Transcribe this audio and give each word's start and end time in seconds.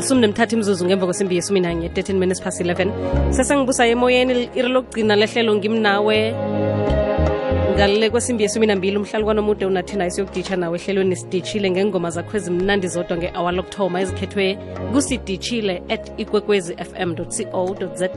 lisumi 0.00 0.20
nemthatha 0.20 0.56
imzuzu 0.56 0.84
ngemva 0.84 1.06
kwesimbi 1.06 1.36
yesumi 1.36 1.60
nanye 1.60 1.88
13 1.88 2.14
minutes 2.14 2.40
past 2.42 2.60
11 2.60 3.32
sesengibusa 3.32 3.86
emoyeni 3.86 4.48
iri 4.54 4.68
lokugcina 4.68 5.16
lehlelo 5.16 5.54
ngimnawe 5.56 6.34
ngale 7.74 8.10
kwesimbi 8.10 8.42
yesumi 8.42 8.66
nambili 8.66 8.96
umhlalukwana 8.96 9.40
omude 9.40 9.66
unathina 9.66 10.06
isiyokuditsha 10.06 10.56
nawe 10.56 10.78
ehlelweni 10.78 11.16
siditshile 11.16 11.70
ngengoma 11.70 12.10
zakho 12.10 12.36
ezimnandi 12.36 12.88
zodwa 12.88 13.16
nge-awa 13.16 13.52
lokuthoma 13.52 14.00
ezikhethwe 14.00 14.58
kusiditshile 14.92 15.82
at 15.88 16.04
ikwekwezi 16.20 16.72
fm 16.76 17.14
co 17.14 17.76
za 17.94 18.08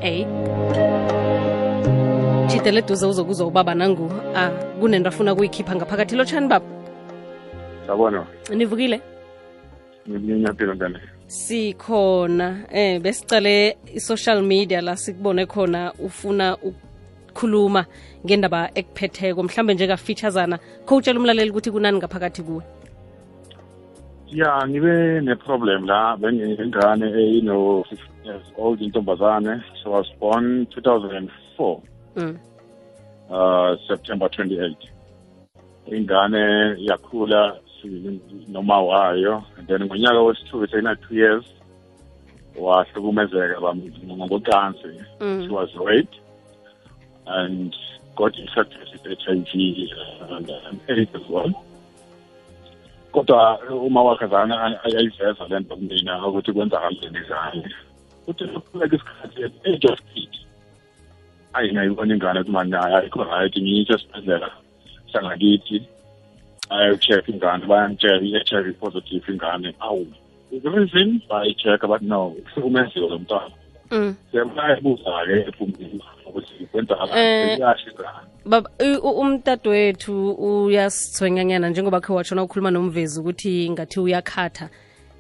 jidele 2.47 2.81
duze 2.81 3.05
uzokuzwa 3.05 3.47
ubaba 3.47 3.75
nangu 3.75 4.11
a 4.36 4.50
kunento 4.79 5.09
afuna 5.09 5.36
kuyikhipha 5.36 5.75
ngaphakathi. 5.75 6.15
Lotshani 6.15 6.47
baba. 6.47 6.65
Sabona 7.88 8.25
nivukile? 8.55 9.02
Nginyaphilo 10.09 10.73
ntane 10.73 11.12
sikhona 11.34 12.66
eh 12.71 13.02
besicale 13.02 13.77
i-social 13.95 14.41
media 14.44 14.81
la 14.81 14.95
sikubone 14.95 15.45
khona 15.45 15.94
ufuna 15.94 16.57
ukukhuluma 16.57 17.85
ngendaba 18.26 18.70
ekuphetheko. 18.76 19.43
Mhlambe 19.43 19.73
njeka-featuresana 19.73 20.59
khowutshela 20.85 21.20
umlaleli 21.20 21.49
ukuthi 21.49 21.71
kunani 21.71 21.98
ngaphakathi 21.98 22.41
kuwe? 22.43 22.63
Ya 24.27 24.67
ngibe 24.67 25.21
ne-problem 25.21 25.85
la 25.85 26.17
benginengane 26.17 27.05
eyino-fifteen 27.05 28.26
years 28.26 28.48
old 28.57 28.81
intombazane. 28.81 29.63
She 29.81 29.90
was 29.90 30.07
born 30.20 30.65
2004 30.65 31.81
mm. 32.15 32.38
uh 33.29 33.76
september 33.88 34.27
28 34.27 34.76
ingane 35.88 36.76
yakhula 36.77 37.57
noma 38.47 38.81
wayo 38.81 39.43
and 39.57 39.67
then 39.67 39.83
ngonyaka 39.83 40.21
wesithupha 40.21 40.67
seyina-two 40.67 41.15
years 41.15 41.45
wahlukumezeka 42.55 43.61
ngokocansi 44.05 44.87
Mm. 45.19 45.41
she 45.43 45.49
was 45.49 45.70
raped 45.75 46.15
and 47.25 47.75
got 48.15 48.37
infected 48.37 48.87
with 48.93 49.20
HIV 49.20 49.51
and 50.29 50.49
AIDS 50.90 51.15
as 51.15 51.29
well. 51.29 51.51
Kodwa 53.12 53.59
uma 53.71 54.03
wakhazana 54.03 54.84
ayayiveza 54.84 55.47
le 55.49 55.59
nto 55.59 55.75
kumina 55.75 56.27
ukuthi 56.27 56.51
kwenzakaleni 56.53 57.20
ngane. 57.20 57.70
Uthi 58.27 58.43
lokuqhubeka 58.43 58.95
isikhathi 58.95 59.43
at 59.43 59.68
age 59.68 59.85
of 59.85 59.99
eight. 60.15 60.35
Ayi 61.53 61.71
ngayibona 61.73 62.13
ingane 62.13 62.40
ukuthi 62.40 62.75
ayikho 62.75 63.23
right 63.23 63.57
ngiyise 63.57 63.93
esibhedlela 63.93 64.51
sangakithi. 65.13 65.88
bayayitshekha 66.74 67.31
ingane 67.31 67.66
bayamtshela 67.66 68.22
i-h 68.22 68.53
i 68.57 68.62
v 68.62 68.74
positive 68.74 69.24
ingane 69.29 69.75
awu 69.79 70.07
is 70.52 70.66
eh, 70.66 70.72
reason? 70.72 71.22
Bayitshekha 71.30 71.88
bathi 71.88 72.06
no. 72.06 72.28
Uhlukumeziwe 72.28 73.09
lo 73.09 73.19
mntwana 73.19 73.56
sebayibuza-ke 74.31 75.53
ukuthi 76.28 76.66
kwenzakalayashi 76.72 77.90
ingane 77.90 78.28
baba 78.46 78.69
umtata 79.03 79.69
wethu 79.69 80.31
uyasithwenyanyana 80.31 81.69
njengoba 81.69 82.02
khe 82.02 82.13
watshona 82.13 82.44
ukhuluma 82.44 82.72
nomvezi 82.72 83.19
ukuthi 83.19 83.69
ngathi 83.69 84.00
uyakhatha 84.00 84.69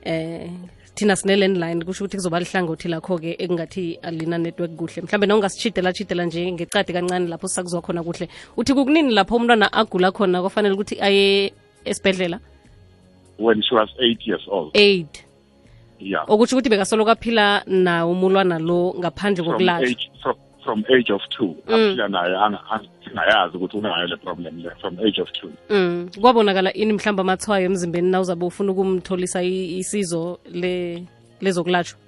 eh 0.03 0.49
thina 0.95 1.15
sine-landline 1.15 1.85
kusho 1.85 2.05
ukuthi 2.05 2.17
kuzoba 2.17 2.39
lihlangothi 2.39 2.87
lakho-ke 2.87 3.35
ekungathi 3.39 3.99
alina 4.01 4.37
network 4.37 4.71
kuhle. 4.77 5.01
Mhlawumbe 5.01 5.27
nawungasitshidela 5.27 5.93
tshidela 5.93 6.25
nje 6.25 6.51
ngecadi 6.51 6.93
kancane 6.93 7.27
lapho 7.27 7.47
sakuzwa 7.47 7.81
khona 7.81 8.03
kuhle. 8.03 8.29
Uthi 8.57 8.73
kukunini 8.73 9.13
lapho 9.13 9.35
umntwana 9.35 9.73
agula 9.73 10.11
khona 10.11 10.41
kwafanele 10.41 10.73
ukuthi 10.75 11.01
aye 11.01 11.53
esibhedlela? 11.85 12.39
When 13.39 13.61
she 13.61 13.75
was 13.75 13.89
eight 13.99 14.21
years 14.25 14.45
old. 14.47 14.71
Eight. 14.75 15.25
Yeah. 15.99 16.25
Okutsho 16.27 16.55
ukuthi 16.55 16.69
bekasoloko 16.69 17.11
aphila 17.11 17.63
nawo 17.67 18.11
umulwana 18.11 18.59
lo 18.59 18.93
ngaphandle 18.99 19.43
kokulatshwa 19.43 20.35
from, 20.63 20.83
age 20.89 21.09
of 21.11 21.21
two. 21.29 21.55
Aphila 21.67 22.07
naye 22.07 22.35
anga- 22.35 22.63
anga- 22.71 23.49
ukuthi 23.53 23.77
unayo 23.77 24.07
le 24.07 24.17
problem 24.17 24.63
le 24.63 24.69
from 24.81 24.97
age 24.99 25.19
of 25.21 25.31
two. 25.33 25.51
Mm. 25.69 26.09
Kwabonakala 26.21 26.73
ini 26.73 26.93
mhlawumbe 26.93 27.21
amathwayo 27.21 27.65
emzimbeni 27.65 28.11
na 28.11 28.19
uzabe 28.21 28.45
ufuna 28.45 28.71
ukumtholisa 28.71 29.43
isizo 29.43 30.39
le 30.51 31.03
lezokulatshwa. 31.41 31.99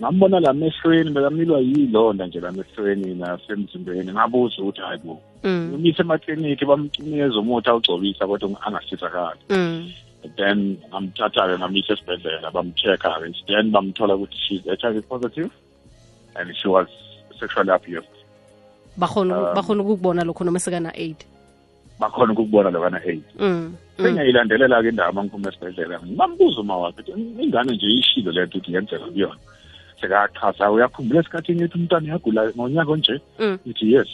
ngambona 0.00 0.40
la 0.40 0.52
mehlweni 0.52 1.10
bekamilwa 1.10 1.60
yilonda 1.60 2.26
nje 2.26 2.40
la 2.40 2.52
mehlweni 2.52 3.14
nasemzimbeni. 3.14 4.12
Ngabuza 4.12 4.62
ukuthi 4.62 4.80
hayi 4.80 4.98
bo 5.04 5.20
umise 5.44 5.74
umisa 5.74 6.02
emakliniki 6.02 6.64
bamcinikeza 6.64 7.38
umuthi 7.38 7.68
awugcobisa 7.70 8.26
kodwa 8.26 8.62
angasizakali. 8.66 9.40
Mm. 9.50 9.92
then 10.36 10.78
ngamthatha-ke 10.90 11.58
ngamisa 11.58 11.92
esibhedlela 11.92 12.50
bam-check-a-ke. 12.50 13.34
Then 13.46 13.70
bamthola 13.70 14.14
ukuthi 14.16 14.36
she's 14.48 14.62
HIV 14.80 15.06
positive 15.08 15.50
and 16.36 16.56
she 16.56 16.68
was 16.68 16.88
sexually 17.44 17.70
abused 17.70 18.08
Bakhona 18.96 19.34
Um, 19.34 19.54
bakhona 19.54 19.82
ukubona 19.82 20.24
lokho 20.24 20.44
noma 20.44 20.58
sekana 20.58 20.90
8. 20.90 21.14
bakhona 22.00 22.32
ukukubona 22.32 22.70
lokana 22.70 22.98
aid 23.06 23.22
Mm. 23.38 23.46
mm. 23.48 23.74
sengiyayilandelela-ke 24.02 24.88
indaba 24.88 25.12
mangiphuma 25.12 25.48
esibhedlela 25.50 26.00
ngibambuza 26.02 26.60
uma 26.60 26.76
wakhe 26.76 27.02
ingane 27.42 27.72
nje 27.74 27.86
ishilo 27.86 28.32
le 28.32 28.46
nto 28.46 28.58
ukuthi 28.58 28.74
yenzeka 28.74 29.06
kuyona 29.06 29.38
sekachaza 30.00 30.70
uyakhumbula 30.70 31.20
esikhathini 31.20 31.62
ethi 31.62 31.78
umntwana 31.78 32.06
uyagula 32.08 32.40
ngonyaka 32.56 32.90
onje 32.92 33.14
Mm. 33.38 33.58
ithi 33.70 33.86
yes 33.94 34.10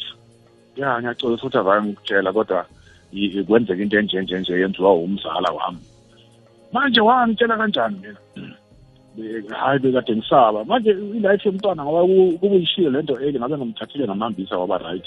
ya 0.77 1.01
ngiyacela 1.01 1.37
futhi 1.41 1.59
avaye 1.59 1.81
ngikutshela 1.83 2.33
kodwa 2.33 2.61
kwenzeka 3.47 3.83
into 3.83 3.99
enje 3.99 4.21
nje 4.23 4.37
nje 4.41 4.53
yenziwa 4.61 4.93
umzala 4.95 5.49
wami 5.57 5.81
manje 6.73 7.01
wangitshela 7.01 7.57
kanjani 7.57 7.97
mina 8.03 8.21
hayi 9.60 9.78
bekade 9.78 10.16
ngisaba 10.16 10.65
manje 10.65 10.91
ilife 10.91 11.48
yomntwana 11.48 11.84
ngoba 11.84 12.03
kube 12.38 12.56
yishiyo 12.56 12.91
lento 12.91 13.21
eli 13.21 13.38
ngabe 13.38 13.56
ngimthathile 13.56 14.04
ngamhambisa 14.06 14.59
waba 14.59 14.78
right. 14.78 15.06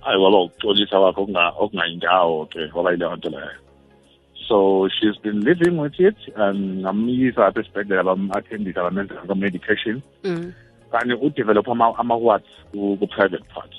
Hayi 0.00 0.18
kwaba 0.20 0.38
ukuxolisa 0.42 0.98
kwakho 1.00 1.22
okunga- 1.22 1.52
okungayindawo 1.58 2.46
ke 2.46 2.60
waba 2.74 2.90
yile 2.92 3.16
nto 3.16 3.28
leyo. 3.30 3.60
So 4.48 4.88
she's 4.88 5.16
been 5.22 5.40
living 5.40 5.78
with 5.78 6.00
it 6.00 6.16
and 6.36 6.82
ngamyisa 6.82 7.46
apha 7.46 7.60
esibhedlela 7.60 8.02
bam-attendisa 8.04 8.82
bamenzela 8.82 9.22
ka-medication 9.28 10.02
Mm. 10.24 10.52
kanti 10.90 11.14
udevelopha 11.14 11.94
ama-wards 11.98 12.48
ku-private 12.72 13.44
part. 13.54 13.70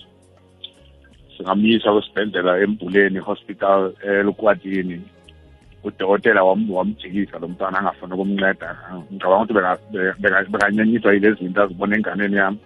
Singamyisa 1.37 1.91
kwesibhedlela 1.91 2.59
embuleni 2.63 3.19
hospital 3.19 3.93
elukwatini 4.03 5.01
udokotela 5.83 6.43
wam- 6.43 6.69
wamjikisa 6.71 7.39
lo 7.39 7.47
mntwana 7.47 7.79
angafuni 7.79 8.13
ukumnceda. 8.13 8.77
Ngicabanga 9.11 9.43
ukuthi 9.43 9.53
beka- 9.53 9.79
beka- 9.91 10.15
beka- 10.21 10.49
bekanyenyiswa 10.51 11.13
yile 11.13 11.33
zinto 11.33 11.63
azibona 11.63 11.95
enganeni 11.95 12.35
yami. 12.35 12.57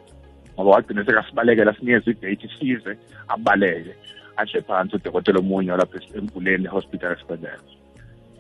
Ngoba 0.56 0.72
wagcina 0.72 1.06
sekasibalekela 1.06 1.74
sinikeza 1.74 2.12
idate 2.12 2.50
size 2.60 2.98
abaleke. 3.28 3.94
Ahle 4.38 4.62
phansi 4.62 4.96
udokotela 4.96 5.40
omunye 5.40 5.72
walapha 5.72 5.98
es- 5.98 6.16
embuleni 6.18 6.68
hospital 6.68 7.12
esibhedlela. 7.14 7.64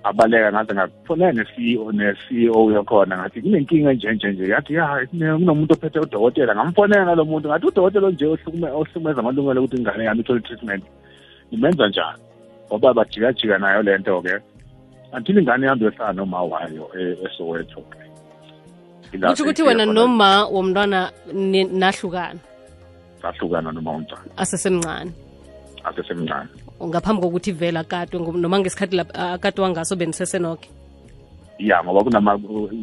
Abaleka 0.04 0.52
ngaze 0.52 0.74
ngakufonela 0.74 1.32
ne-CEO 1.34 1.92
ne-CEO 1.92 2.72
yakhona 2.72 3.18
ngathi 3.18 3.42
kunenkinga 3.42 3.92
enjenje 3.92 4.28
nje 4.32 4.48
yathi 4.54 4.74
ya 4.74 5.06
kune- 5.10 5.38
kunomuntu 5.40 5.74
ophethe 5.74 6.00
udokotela. 6.00 6.56
Ngamfonela 6.56 7.06
ngalo 7.06 7.26
muntu 7.26 7.48
ngathi 7.50 7.66
udokotela 7.68 8.08
onje 8.08 8.26
ohlukume- 8.26 8.72
ohlukumeza 8.72 9.20
amalungelo 9.20 9.64
ukuthi 9.64 9.78
ingane 9.82 10.04
yami 10.04 10.22
ithole 10.22 10.40
treatment 10.42 10.84
nimenza 11.52 11.88
njani? 11.88 12.20
Ngoba 12.68 12.94
bajikajika 12.94 13.58
nayo 13.58 13.82
le 13.82 13.98
nto-ke. 13.98 14.36
Until 15.16 15.38
ingane 15.40 15.66
yami 15.68 15.84
yohlala 15.86 16.14
noma 16.14 16.44
wayo 16.44 16.86
e- 17.00 17.18
esowetho-ke 17.26 18.00
ukuthi 19.42 19.64
wena 19.64 19.86
noma 19.86 20.46
womntwana 20.46 21.12
nahlukana 21.82 22.40
sahlukana 23.22 23.72
noma 23.72 23.92
umntwana 23.92 24.30
asesemncane. 24.38 25.12
asesemncane 25.84 26.50
Ngaphambi 26.76 27.22
kokuthi 27.22 27.52
vela 27.52 27.80
akatwe 27.80 28.20
noma 28.20 28.60
ngesikhathi 28.60 28.96
lapha 29.00 29.40
ngaso 29.40 29.62
wangaso 29.64 29.96
benisesenoke. 29.96 30.68
ya 31.60 31.80
ngoba 31.84 32.04
kunama 32.04 32.36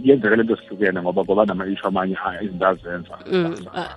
yenzeka 0.04 0.36
lento 0.36 0.56
sihlukene 0.56 1.00
ngoba 1.02 1.24
ngoba 1.24 1.44
nama-ishu 1.44 1.86
amanye 1.86 2.16
izinto 2.40 2.66
azenza 2.66 3.16
Mm, 3.28 3.54
ah. 3.76 3.92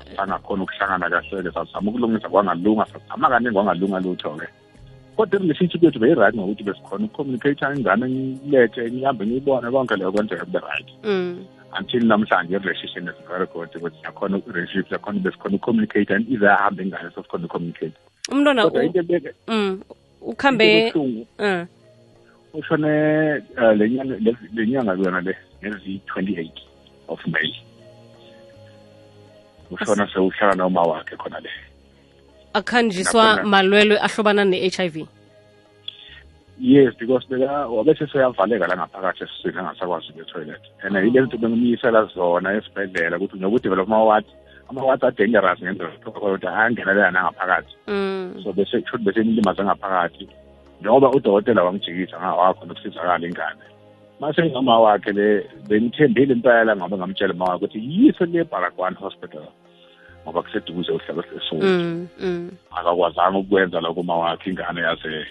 ukuhlangana 0.63 1.07
kahle-ke 1.09 1.51
sazama 1.55 1.87
ukulungisa 1.91 2.27
kwangalunga 2.29 2.85
sazama 2.91 3.29
kaningi 3.29 3.53
kwangalunga 3.55 3.99
lutho-ke 4.03 4.47
kodwa 5.15 5.39
relationship 5.39 5.83
yethu 5.83 5.99
beyi-right 5.99 6.35
ngokuthi 6.35 6.63
besikhona 6.63 7.05
ukucommunicate 7.05 7.65
ingane 7.75 8.05
ngilethe 8.09 8.91
ngihambe 8.91 9.25
ngiyibone 9.25 9.71
konke 9.71 9.95
leyo 9.95 10.11
kwenzeka 10.11 10.45
kube 10.45 10.59
right. 10.59 10.89
Mm. 11.03 11.45
until 11.79 12.05
namhlanje 12.05 12.55
i-relationship 12.55 13.03
is 13.03 13.27
very 13.27 13.45
good 13.53 13.69
ukuthi 13.75 13.97
siyakhona 14.01 14.41
relationship 14.47 14.87
siyakhona 14.87 15.19
besikhona 15.19 15.55
ucommunicate 15.55 16.15
and 16.15 16.29
ize 16.29 16.47
ahambe 16.47 16.83
ingane 16.83 17.09
sesikhona 17.15 17.45
ucommunicate 17.45 17.97
Umntwana 18.31 18.71
mm 19.47 19.81
ukhambe 20.21 20.93
uh 21.39 21.65
ushone 22.53 22.89
eh, 22.89 23.77
le 23.77 23.89
nyanga 23.89 24.15
yona 24.15 24.37
le 24.53 24.67
nyanga 24.67 24.95
kuyona 24.95 25.21
le 25.21 25.35
ngezi 25.61 26.01
28 26.07 26.49
of 27.07 27.19
May. 27.27 27.53
Ushona 29.71 30.07
sewuhlala 30.13 30.55
noma 30.55 30.81
wakhe 30.81 31.15
khona 31.17 31.39
le 31.39 31.49
akhanjiswa 32.59 33.23
Nakhona- 33.23 33.45
malwelwe 33.51 33.97
ahlobana 34.07 34.43
ne-HIV. 34.45 34.95
yes 36.59 36.93
because 36.99 37.25
beka 37.29 37.67
wabese 37.67 38.07
seyavaleka 38.07 38.67
la 38.67 38.75
ngaphakathi 38.77 39.23
esiswini 39.23 39.59
angasakwazi 39.59 40.09
ukuya 40.09 40.25
etoilet. 40.25 40.63
And 40.83 40.95
yile 40.95 41.21
zinto 41.21 41.37
bengimyisela 41.37 42.05
zona 42.15 42.53
esibhedlela 42.57 43.17
ukuthi 43.17 43.37
nokudevelop 43.39 43.87
ama-ward 43.87 44.25
ama-ward 44.69 45.03
are-dangerous 45.03 45.59
ngendlela 45.61 45.91
kodwa 46.03 46.49
ayangenelela 46.57 47.11
nangaphakathi 47.11 47.73
so 48.43 48.53
bese 48.53 48.79
kusho 48.81 48.95
ukuthi 48.95 49.03
bese 49.05 49.19
imlimaze 49.21 49.63
ngaphakathi 49.63 50.27
njengoba 50.79 51.11
udokotela 51.11 51.63
wamjikisa 51.63 52.19
ngawakhona 52.19 52.71
ukusizakala 52.71 53.27
ingane. 53.27 53.63
Mase 54.19 54.43
ngama 54.49 54.79
wakhe 54.79 55.11
le 55.11 55.27
bengithembile 55.67 56.33
impela 56.33 56.75
ngoba 56.75 56.97
ngamtshela 56.97 57.33
uma 57.33 57.45
wakhe 57.45 57.65
ukuthi 57.65 57.79
yiso 57.83 58.25
le 58.25 58.43
Baragwan 58.43 58.95
hospital. 58.95 59.43
Ngoba 60.25 60.41
kuseduze 60.41 60.91
uhlala 60.91 61.23
sesu 61.29 61.55
akakwazanga 62.71 63.37
ukwenza 63.37 63.81
lokho 63.81 64.01
uma 64.01 64.17
wakhe 64.17 64.49
ingane 64.49 64.81
yase 64.81 65.25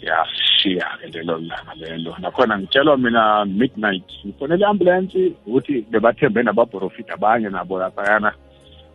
yashiya 0.00 0.88
ke 1.00 1.06
lelo 1.12 1.38
langa 1.38 1.74
lelo. 1.76 2.16
Nakhona 2.18 2.58
ngitshelwa 2.58 2.96
mina 2.96 3.44
midnight 3.44 4.08
ngifonele 4.24 4.64
i-ambulance 4.64 5.32
ukuthi 5.46 5.84
bebathembe 5.90 6.42
nabaprofit 6.42 7.10
abanye 7.12 7.48
nabo 7.48 7.78
laphayana. 7.78 8.32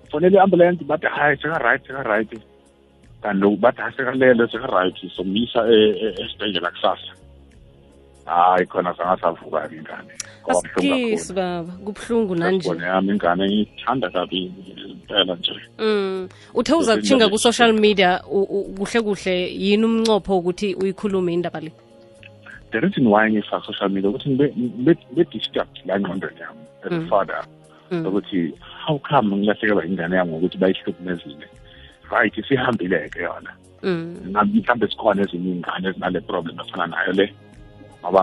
Ngifonele 0.03 0.37
i-ambulance 0.37 0.83
bathi 0.83 1.07
hayi 1.07 1.37
seka-right 1.37 1.81
seka-right. 1.87 2.31
Kanti 3.21 3.55
bathi 3.61 3.81
hayi 3.81 3.93
sekalelo 3.97 4.47
seka-right. 4.47 4.97
Somyisa 5.15 5.69
esibhedlela 5.69 6.71
kusasa 6.71 7.18
hayi 8.29 8.65
khona 8.65 8.93
sangasavuka-ke 8.97 9.75
ingane. 9.75 10.11
Asikisi 10.49 11.33
baba 11.33 11.73
kubuhlungu 11.85 12.35
nanje. 12.35 12.69
Yami 12.69 13.11
ingane 13.13 13.43
ngiyithanda 13.47 14.09
kabi 14.09 14.51
impela 14.87 15.35
nje. 15.35 15.53
Mm. 15.79 16.29
Uthe 16.53 16.73
uza 16.73 16.95
kutshinga 16.97 17.29
ku-social 17.29 17.73
media 17.73 18.19
kuhle 18.77 19.01
kuhle 19.01 19.35
yini 19.53 19.85
umncopho 19.85 20.37
ukuthi 20.37 20.75
uyikhulume 20.75 21.33
indaba 21.33 21.59
le? 21.59 21.71
The 22.71 22.79
reason 22.79 23.07
why 23.07 23.29
ngifaka 23.29 23.65
social 23.65 23.89
media 23.89 24.09
ukuthi 24.09 24.29
ngibe-disturbed 24.29 25.77
la 25.85 25.99
ngqondweni 25.99 26.39
yami 26.39 26.63
as 26.85 26.91
a 26.91 27.07
father. 27.09 27.41
Ukuthi 27.91 28.53
how 28.85 28.97
come 28.99 29.35
ngilahlekelwa 29.35 29.85
ingane 29.85 30.15
yami 30.15 30.31
ngokuthi 30.31 30.57
bayihlukumezile? 30.57 31.47
Right 32.11 32.37
isihambile-ke 32.37 33.21
yona. 33.21 33.51
Mhlawumbe 33.83 34.87
sikhona 34.87 35.21
ezinye 35.21 35.51
iy'ngane 35.51 35.89
ezinale 35.89 36.21
problem 36.21 36.59
efana 36.59 36.87
nayo 36.87 37.13
le 37.13 37.33
ngoba 38.01 38.21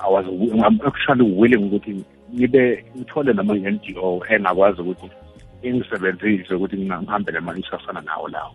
I 0.00 0.08
was 0.08 0.26
I'm 0.26 0.80
actually 0.86 1.32
willing 1.32 1.70
ukuthi 1.70 2.04
ngibe 2.34 2.84
ngithole 2.96 3.32
nama 3.32 3.54
NGO 3.54 4.24
engakwazi 4.28 4.80
ukuthi 4.80 5.10
ingisebenzise 5.62 6.54
ukuthi 6.54 6.76
ngihambele 6.76 7.38
ama-issue 7.38 7.76
afana 7.76 8.00
nawo 8.00 8.28
lawo. 8.28 8.54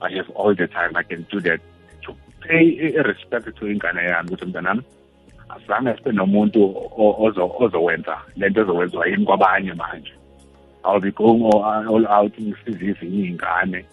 I 0.00 0.10
have 0.16 0.30
all 0.30 0.54
the 0.54 0.66
time 0.66 0.96
I 0.96 1.02
can 1.02 1.26
do 1.30 1.40
that 1.40 1.60
to 2.02 2.14
pay 2.40 2.92
respect 3.02 3.56
to 3.56 3.66
ingane 3.66 4.04
yami 4.04 4.28
ukuthi 4.28 4.46
mntanami 4.46 4.82
azange 5.48 5.96
sibe 5.96 6.12
nomuntu 6.12 6.60
ozowenza 7.60 8.18
lento 8.36 8.60
ezowenziwa 8.60 9.06
yini 9.06 9.24
kwabanye 9.24 9.72
manje. 9.72 10.12
I'll 10.84 11.00
be 11.00 11.10
going 11.10 11.42
all 11.42 12.06
out 12.06 12.32
ngisize 12.40 12.86
ezinye 12.90 13.24
iy'ngane. 13.24 13.84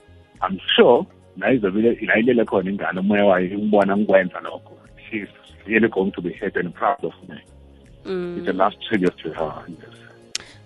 I'm 0.41 0.59
sure 0.75 1.05
nayizobile 1.37 1.97
nayilele 2.01 2.45
khona 2.45 2.69
ingane 2.69 2.99
umoya 2.99 3.25
wayo 3.25 3.57
ngibona 3.57 3.97
ngikwenza 3.97 4.39
lokho. 4.39 4.70
She's 5.11 5.27
really 5.67 5.87
going 5.87 6.11
to 6.13 6.21
be 6.21 6.33
happy 6.33 6.59
and 6.59 6.73
proud 6.73 7.03
of 7.03 7.13
me. 7.29 7.41
Mm. 8.05 8.39
It's 8.39 8.47
a 8.47 8.53
last 8.53 8.77
tribute 8.87 9.17
to 9.19 9.33
her. 9.33 9.65
Yes. 9.67 10.01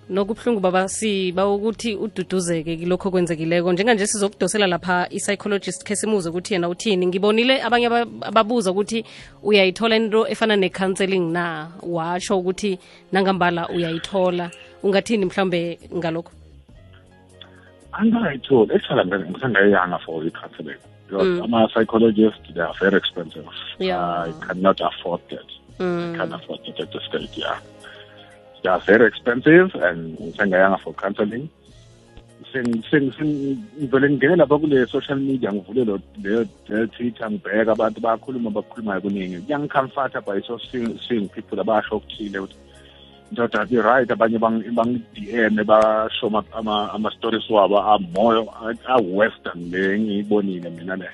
nokubuhlungu 0.10 0.60
baba 0.60 0.88
siba 0.90 1.48
ukuthi 1.48 1.96
ududuzeke 1.96 2.78
kilokho 2.78 3.12
kwenzekileko 3.12 3.74
njenganje 3.74 4.08
sizokudosela 4.08 4.68
lapha 4.68 5.08
i-psychologist 5.10 5.84
khe 5.84 5.96
simuze 5.96 6.30
ukuthi 6.30 6.54
yena 6.54 6.70
uthini 6.70 7.08
ngibonile 7.08 7.64
abanye 7.64 7.88
ababuza 8.22 8.72
ukuthi 8.72 9.06
uyayithola 9.44 9.96
into 9.96 10.28
efana 10.28 10.56
ne-counseling 10.56 11.32
na 11.32 11.72
washo 11.84 12.40
ukuthi 12.40 12.80
nangambala 13.12 13.70
uyayithola 13.70 14.52
ungathini 14.84 15.26
mhlawumbe 15.26 15.80
ngalokho 15.96 16.32
angayitholi 17.92 18.76
actually 18.76 19.30
ngisengayeyanga 19.30 19.98
for 19.98 20.28
i-counseling 20.28 20.80
because 21.08 21.28
mm. 21.28 21.44
ama-psychologists 21.44 22.54
they 22.54 22.62
are 22.62 22.74
very 22.80 22.98
expensive 22.98 23.48
yeah. 23.80 24.28
i 24.28 24.32
cannot 24.46 24.80
afford 24.82 25.22
that 25.30 25.50
mm. 25.80 26.14
i 26.14 26.18
can't 26.18 26.34
afford 26.34 26.60
it 26.66 26.80
at 26.80 26.92
the 26.92 27.00
state 27.08 27.38
yeah 27.38 27.60
they 28.62 28.70
are 28.70 28.80
very 28.80 29.08
expensive 29.08 29.74
and 29.76 30.18
sengayanga 30.38 30.80
for 30.84 30.94
counseling 30.94 31.50
ngivele 32.64 34.10
ngingene 34.10 34.36
lapha 34.36 34.58
kule 34.58 34.88
social 34.88 35.20
media 35.20 35.54
ngivule 35.54 36.00
leyo 36.24 36.46
twitter 36.88 37.32
ngibheka 37.32 37.72
abantu 37.72 38.00
bakhuluma 38.02 38.50
bakhulumayo 38.50 39.02
kuningi 39.02 39.40
kuyangicomforta 39.40 40.22
by 40.22 40.42
so 40.42 40.60
seeing 41.08 41.28
people 41.28 41.60
abasho 41.60 41.96
okuthile 41.96 42.40
ukuthi 42.40 42.65
ndoda 43.32 43.66
be-right 43.66 44.12
abanye 44.12 44.38
bangi-dm 44.38 45.64
basho 45.66 46.28
ama-stories 46.94 47.50
wabo 47.50 47.80
amoyo 47.82 48.48
a-western 48.88 49.72
le 49.72 50.00
ngiyibonile 50.00 50.70
mina 50.70 50.96
le. 50.96 51.10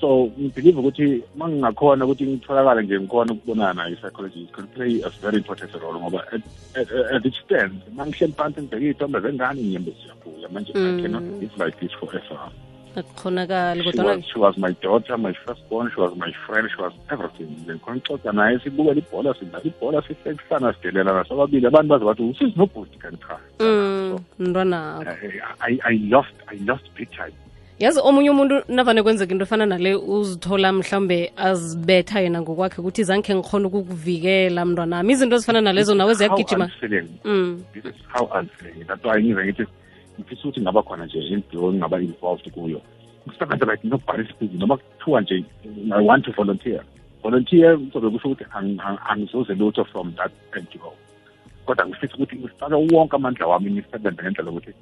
So 0.00 0.30
ngibelieve 0.38 0.78
ukuthi 0.78 1.22
mangingakhona 1.36 2.04
ukuthi 2.04 2.26
ngitholakale 2.26 2.82
nje 2.82 3.00
ngikhona 3.00 3.32
ukubonana 3.32 3.74
nayo 3.74 3.92
i-psychologist 3.94 4.52
can 4.52 4.66
play 4.66 5.02
a 5.02 5.10
very 5.22 5.36
important 5.38 5.74
role 5.82 5.98
ngoba 5.98 6.22
at 6.32 7.26
it 7.26 7.34
stands 7.44 7.82
uma 7.90 8.06
ngihleli 8.06 8.32
phansi 8.32 8.60
ngibheke 8.60 8.86
iy'thombe 8.86 9.20
zengane 9.20 9.60
inyembe 9.60 9.90
ziyabuya 9.98 10.48
manje 10.48 10.72
i 10.72 11.02
cannot 11.02 11.24
live 11.40 11.64
like 11.64 11.76
this 11.80 11.92
forever 11.98 12.38
akukhonakali 12.98 13.82
she 13.82 14.00
was, 14.00 14.24
she 14.24 14.38
was 14.38 14.58
my 14.58 14.72
daughter 14.82 15.18
my 15.18 15.32
firstborn 15.32 15.90
she 15.94 16.00
was 16.00 16.16
my 16.16 16.32
friend 16.46 16.68
she 16.70 16.82
was 16.82 16.92
everything. 17.10 17.48
Naye 18.32 18.58
sibukela 18.58 18.98
ibhola 18.98 19.34
sidlala 19.34 19.64
ibhola 19.64 20.02
sihlekisana 20.02 20.72
sidelelana 20.72 21.24
sobabili 21.24 21.66
abantu 21.66 21.88
baze 21.88 22.04
bathi 22.04 22.22
usizinobhodi 22.22 22.98
kanti 22.98 23.18
cha 23.18 23.38
mntwanakho 24.38 25.04
I, 25.60 25.78
I 25.84 25.98
lost 26.08 26.34
i 26.46 26.56
lost 26.66 26.84
big 26.96 27.10
time. 27.10 27.34
Yazi 27.78 28.00
omunye 28.00 28.30
umuntu 28.30 28.62
navane 28.68 29.02
kwenzeka 29.02 29.32
into 29.32 29.44
efana 29.44 29.66
nale 29.66 29.94
uzithola 29.94 30.72
mhlawumbe 30.72 31.32
azibetha 31.36 32.20
yena 32.20 32.40
ngokwakhe 32.40 32.80
ukuthi 32.80 33.04
zange 33.04 33.34
ngikhona 33.34 33.68
ukukuvikela 33.68 34.64
mntwanami 34.64 35.12
izinto 35.12 35.36
ezifana 35.36 35.60
nalezo 35.60 35.94
nawe 35.94 36.14
ziyagijima. 36.14 36.70
Mm. 37.24 37.62
how 38.08 38.26
unfeeling. 38.34 38.84
That's 38.86 39.04
why 39.04 39.22
ngize 39.22 39.44
ngithi 39.44 39.66
ngifisa 40.18 40.42
ukuthi 40.42 40.60
ngaba 40.60 40.82
khona 40.82 41.06
nje 41.06 41.18
into 41.18 41.72
ngaba 41.72 42.00
involved 42.00 42.50
kuyo. 42.50 42.80
Ngisebenza 43.26 43.66
like 43.66 43.84
nobody 43.84 44.24
please 44.24 44.54
noma 44.58 44.76
kuthiwa 44.76 45.20
nje 45.20 45.44
i 45.92 46.04
want 46.04 46.24
to 46.24 46.32
volunteer. 46.32 46.82
Volunteer 47.22 47.78
kuzobe 47.78 48.10
kusho 48.10 48.28
ukuthi 48.28 48.44
angizuze 49.08 49.54
lutho 49.54 49.84
from 49.84 50.12
that 50.12 50.32
NGO 50.54 50.94
kodwa 51.66 51.86
ngifisa 51.86 52.14
ukuthi 52.14 52.36
ngifake 52.36 52.74
wonke 52.74 53.16
amandla 53.16 53.46
wami 53.46 53.70
ngisebenze 53.70 54.22
ngendlela 54.22 54.50
ukuthi 54.50 54.72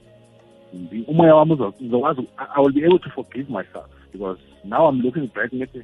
umoya 1.08 1.34
wami 1.34 1.52
uzokwazi 1.52 2.22
i 2.56 2.62
will 2.62 2.72
be 2.72 2.86
able 2.86 2.98
to 2.98 3.10
forgive 3.10 3.50
myself 3.50 3.86
because 4.12 4.38
now 4.64 4.88
i'm 4.88 5.00
looking 5.02 5.28
back 5.34 5.54
ngithi 5.54 5.82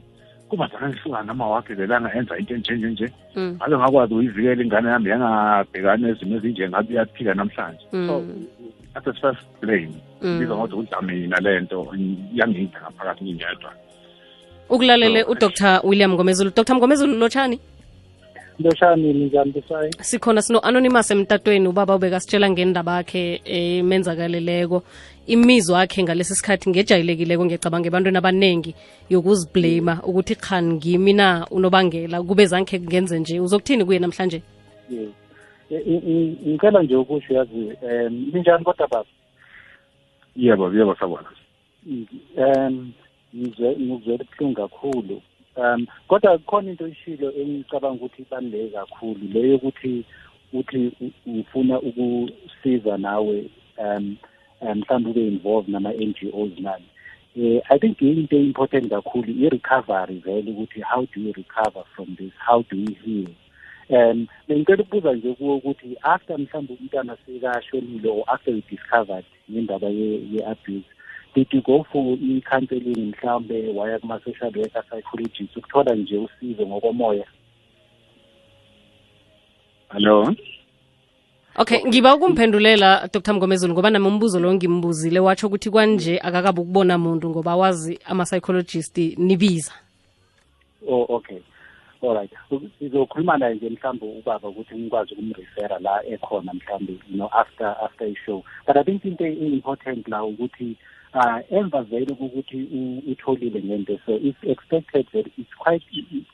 kuba 0.49 0.69
zana 0.73 0.89
ngihlukana 0.89 1.23
nama 1.23 1.49
wakhe 1.49 1.75
lelanga 1.75 2.15
enza 2.15 2.39
into 2.39 2.55
enjenje 2.55 2.89
nje 2.91 3.13
ngabe 3.39 3.77
ngakwazi 3.77 4.15
ukuyivikela 4.15 4.63
ingane 4.63 4.89
yami 4.89 5.11
yangabhekani 5.11 6.09
ezimo 6.09 6.37
ezinje 6.37 6.69
ngabe 6.69 6.95
iyaphila 6.95 7.35
namhlanje. 7.35 7.85
So 7.91 8.25
that's 8.93 9.05
the 9.05 9.13
first 9.13 9.43
blame 9.61 9.95
biza 10.23 10.57
ngokuthi 10.57 10.75
udlamina 10.75 11.41
le 11.41 11.61
nto 11.61 11.95
yangidla 12.35 12.81
ngaphakathi 12.81 13.25
ngingedwa. 13.25 13.73
Ukulalele 14.71 15.25
udr. 15.25 15.81
William 15.85 16.13
ngomezulu. 16.13 16.51
Dr. 16.57 16.75
Mngomezulu 16.75 17.19
lotshani 17.19 17.61
loshani 18.59 19.13
ninjani 19.13 19.53
busayi 19.53 19.91
sikhona 20.01 20.43
sino-anonymous 20.43 21.11
emtatweni 21.11 21.69
ubaba 21.69 21.97
ubekasitshela 21.97 22.51
ngendaba 22.51 22.97
akhe 22.97 23.41
emenzakaleleko. 23.45 24.83
Imizwa 25.27 25.81
akhe 25.81 26.03
ngalesi 26.03 26.35
sikhathi 26.35 26.71
ngejayelekileko 26.71 27.45
ngiyacabanga 27.45 27.87
ebantwini 27.89 28.19
abaningi 28.19 28.75
yokuziblama 29.11 30.03
ukuthi 30.05 30.35
khani 30.35 30.75
ngimi 30.75 31.13
na 31.13 31.47
unobangela 31.51 32.23
kube 32.23 32.47
zange 32.47 32.81
ngenze 32.81 33.19
nje. 33.19 33.41
Uzokuthini 33.41 33.85
kuye 33.85 33.99
namhlanje 33.99 34.43
ngicela 35.73 36.83
nje 36.83 36.97
ukusho 36.97 37.35
yazi 37.35 37.73
um 37.83 38.31
linjani 38.33 38.65
kodwa 38.65 38.89
baba? 38.89 39.09
Yebo 40.37 40.73
yebo 40.75 40.95
sabona 40.95 41.29
um 42.37 42.93
ngizwele 43.35 44.25
buhlungu 44.25 44.55
kakhulu. 44.55 45.23
Um 45.57 45.87
kodwa 46.09 46.39
khona 46.39 46.71
into 46.71 46.89
ishilo 46.89 47.33
engicabanga 47.33 47.95
ukuthi 47.95 48.23
ibaluleke 48.23 48.69
kakhulu 48.69 49.21
leyo 49.33 49.49
yokuthi 49.49 50.05
uthi 50.53 50.93
ufuna 51.27 51.81
ukusiza 51.81 52.97
nawe 52.97 53.45
um 53.79 54.17
mhlawumbe 54.63 55.11
ube 55.11 55.29
involved 55.29 55.69
nama-NGOs 55.69 56.61
nani. 56.61 56.85
Eh 57.37 57.63
i 57.71 57.79
think 57.79 58.03
into 58.03 58.37
important 58.37 58.89
kakhulu 58.91 59.33
i-recovery 59.33 60.19
vele 60.19 60.51
ukuthi 60.51 60.81
how 60.81 61.07
do 61.15 61.21
you 61.21 61.33
recover 61.33 61.85
from 61.97 62.17
this? 62.17 62.33
How 62.39 62.63
do 62.71 62.77
you 62.77 62.95
heal? 63.05 63.35
Um 63.89 64.27
bengicela 64.49 64.83
ukubuza 64.83 65.13
nje 65.13 65.35
kuwo 65.35 65.57
ukuthi 65.57 65.97
after 66.03 66.39
mhlawumbe 66.39 66.75
umntwana 66.81 67.17
sekashonile 67.27 68.11
or 68.11 68.25
after 68.27 68.55
we 68.55 68.63
discovered 68.71 69.25
ngendaba 69.51 69.89
ye-abuse 69.89 70.87
did 71.35 71.47
you 71.53 71.63
go 71.63 71.85
for 71.93 72.17
i-counseling 72.21 73.13
mhlawumbe 73.13 73.69
waya 73.75 73.99
kuma-social 73.99 74.53
worker 74.57 74.85
psychologist 74.85 75.57
ukuthola 75.57 75.95
nje 75.95 76.19
usizo 76.19 76.67
ngokomoya? 76.67 77.25
Hello? 79.93 80.35
Okay 81.57 81.85
ngiba 81.87 82.15
ukumphendulela 82.15 83.09
dr. 83.13 83.33
Mngomezulu 83.33 83.73
ngoba 83.73 83.91
nami 83.91 84.07
umbuzo 84.07 84.41
lo 84.41 84.55
ngimbuzile 84.55 85.21
watsho 85.21 85.47
ukuthi 85.47 85.71
kwanje 85.71 86.19
akakabi 86.19 86.61
ukubona 86.61 86.99
muntu 86.99 87.31
ngoba 87.31 87.57
wazi 87.57 87.99
ama-psychologist 88.05 88.99
nibiza. 89.19 89.73
Oh 90.89 91.07
okay. 91.09 91.39
Alright 92.03 92.31
sizokhuluma 92.79 93.39
naye 93.39 93.55
nje 93.55 93.71
mhlawumbe 93.71 94.07
ubaba 94.07 94.49
ukuthi 94.49 94.75
ngikwazi 94.75 95.15
ukumrefera 95.15 95.79
la 95.79 96.07
ekhona 96.07 96.53
mhlawumbe 96.53 96.93
you 96.93 97.17
know 97.17 97.31
after 97.33 97.77
after 97.85 98.07
i-show 98.09 98.45
but 98.67 98.77
i 98.77 98.85
think 98.85 99.05
into 99.05 99.27
e-important 99.27 100.09
la 100.09 100.25
ukuthi 100.25 100.77
uh 101.15 101.57
emva 101.59 101.83
vele 101.83 102.13
ukuthi 102.13 102.69
utholile 103.13 103.63
ngento 103.63 103.99
so 104.07 104.17
it's 104.17 104.43
expected 104.43 105.07
that 105.13 105.27
it's 105.39 105.55
quite 105.57 105.85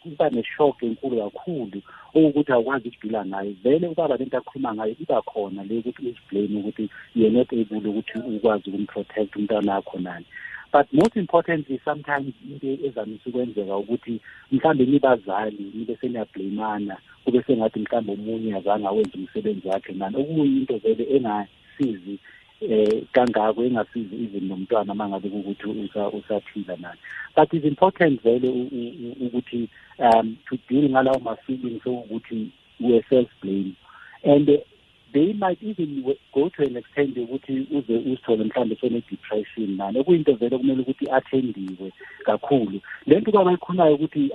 kuba 0.02 0.30
ne-shock 0.30 0.82
enkulu 0.82 1.16
kakhulu 1.30 1.82
okuthi 2.14 2.52
awukwazi 2.52 2.88
ukudila 2.88 3.26
ngayo 3.26 3.54
vele 3.62 3.88
ubaba 3.88 4.16
lento 4.16 4.36
akhuluma 4.38 4.74
ngayo 4.74 4.96
iba 5.00 5.22
khona 5.22 5.64
le 5.64 5.78
ukuthi 5.78 6.02
uziblame 6.08 6.60
ukuthi 6.60 6.90
you're 7.14 7.38
not 7.38 7.52
able 7.52 7.88
ukuthi 7.88 8.18
ukwazi 8.18 8.70
ukumprotect 8.70 9.36
umntwana 9.36 9.74
wakho 9.74 9.98
nani. 9.98 10.26
But 10.72 10.86
most 10.92 11.16
importantly 11.16 11.80
sometimes 11.84 12.34
into 12.50 12.86
ezamise 12.86 13.20
ukwenzeka 13.26 13.76
ukuthi 13.76 14.20
mhlambe 14.52 14.86
nibazali 14.86 15.72
nibe 15.74 15.96
seniyablamana 16.00 16.96
kube 17.24 17.42
sengathi 17.42 17.80
mhlambe 17.80 18.12
omunye 18.12 18.56
azange 18.56 18.86
awenze 18.86 19.18
umsebenzi 19.18 19.68
wakhe 19.68 19.92
nani 19.92 20.16
okuyinto 20.16 20.76
vele 20.78 21.06
engasizi 21.16 22.18
eh 22.60 23.02
kangako 23.12 23.64
engasizi 23.64 24.14
even 24.24 24.48
nomntwana 24.48 24.94
mangabe 24.94 25.28
ukuthi 25.28 25.68
usaphila 26.18 26.76
nani 26.76 27.00
but 27.36 27.52
it's 27.52 27.64
important 27.64 28.22
vele 28.22 28.48
ukuthi 29.20 29.68
um 29.98 30.36
to 30.48 30.58
deal 30.68 30.90
ngalawo 30.90 31.18
ma-feelings 31.18 31.86
okuthi 31.86 32.50
we 32.80 33.04
self 33.08 33.28
blame 33.42 33.72
and 34.24 34.60
they 35.12 35.32
might 35.32 35.62
even 35.62 36.04
go 36.34 36.48
to 36.48 36.62
an 36.62 36.76
extent 36.76 37.16
yokuthi 37.16 37.66
uze 37.70 37.96
uzithole 37.96 38.44
mhlawumbe 38.44 38.76
sene-depression. 38.80 39.76
Nani? 39.76 39.98
Okuyinto 40.00 40.34
vele 40.34 40.58
kumele 40.58 40.80
ukuthi 40.82 41.10
athendiwe 41.10 41.92
kakhulu. 42.24 42.80
Le 43.06 43.20
nto 43.20 43.32
kwaba 43.32 43.52
ikhulumayo 43.52 43.94
ukuthi 43.94 44.30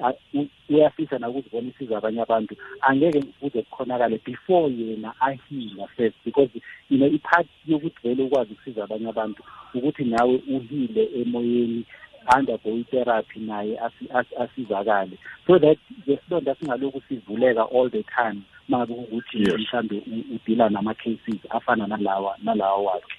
uyafisa 0.69 1.19
nakuzibona 1.19 1.67
isiza 1.69 1.97
abanye 1.97 2.21
abantu 2.21 2.55
angeke 2.81 3.21
kuze 3.21 3.61
kukhonakale 3.61 4.19
before 4.25 4.73
yena 4.73 5.13
ahila 5.19 5.87
first 5.87 6.15
because 6.25 6.49
you 6.89 6.97
know 6.97 7.07
ipart 7.07 7.47
yokuthi 7.67 7.97
vele 8.03 8.23
ukwazi 8.23 8.53
ukusiza 8.53 8.83
abanye 8.83 9.09
abantu 9.09 9.43
ukuthi 9.73 10.03
nawe 10.03 10.41
uhile 10.47 11.09
emoyeni 11.21 11.85
undergo 12.27 12.69
itherapy 12.69 13.39
naye 13.39 13.79
asizakale. 14.39 15.17
So 15.47 15.59
that 15.59 15.77
lesilonda 16.07 16.55
singalokhu 16.55 17.01
sivuleka 17.09 17.71
all 17.71 17.89
the 17.89 18.03
time 18.03 18.43
mabe 18.69 18.93
ukuthi 18.93 19.37
mhlambe 19.37 20.01
udila 20.35 20.69
nama-cases 20.69 21.39
afana 21.49 21.87
nalawa 21.87 22.37
nalawa 22.43 22.77
wakhe. 22.77 23.13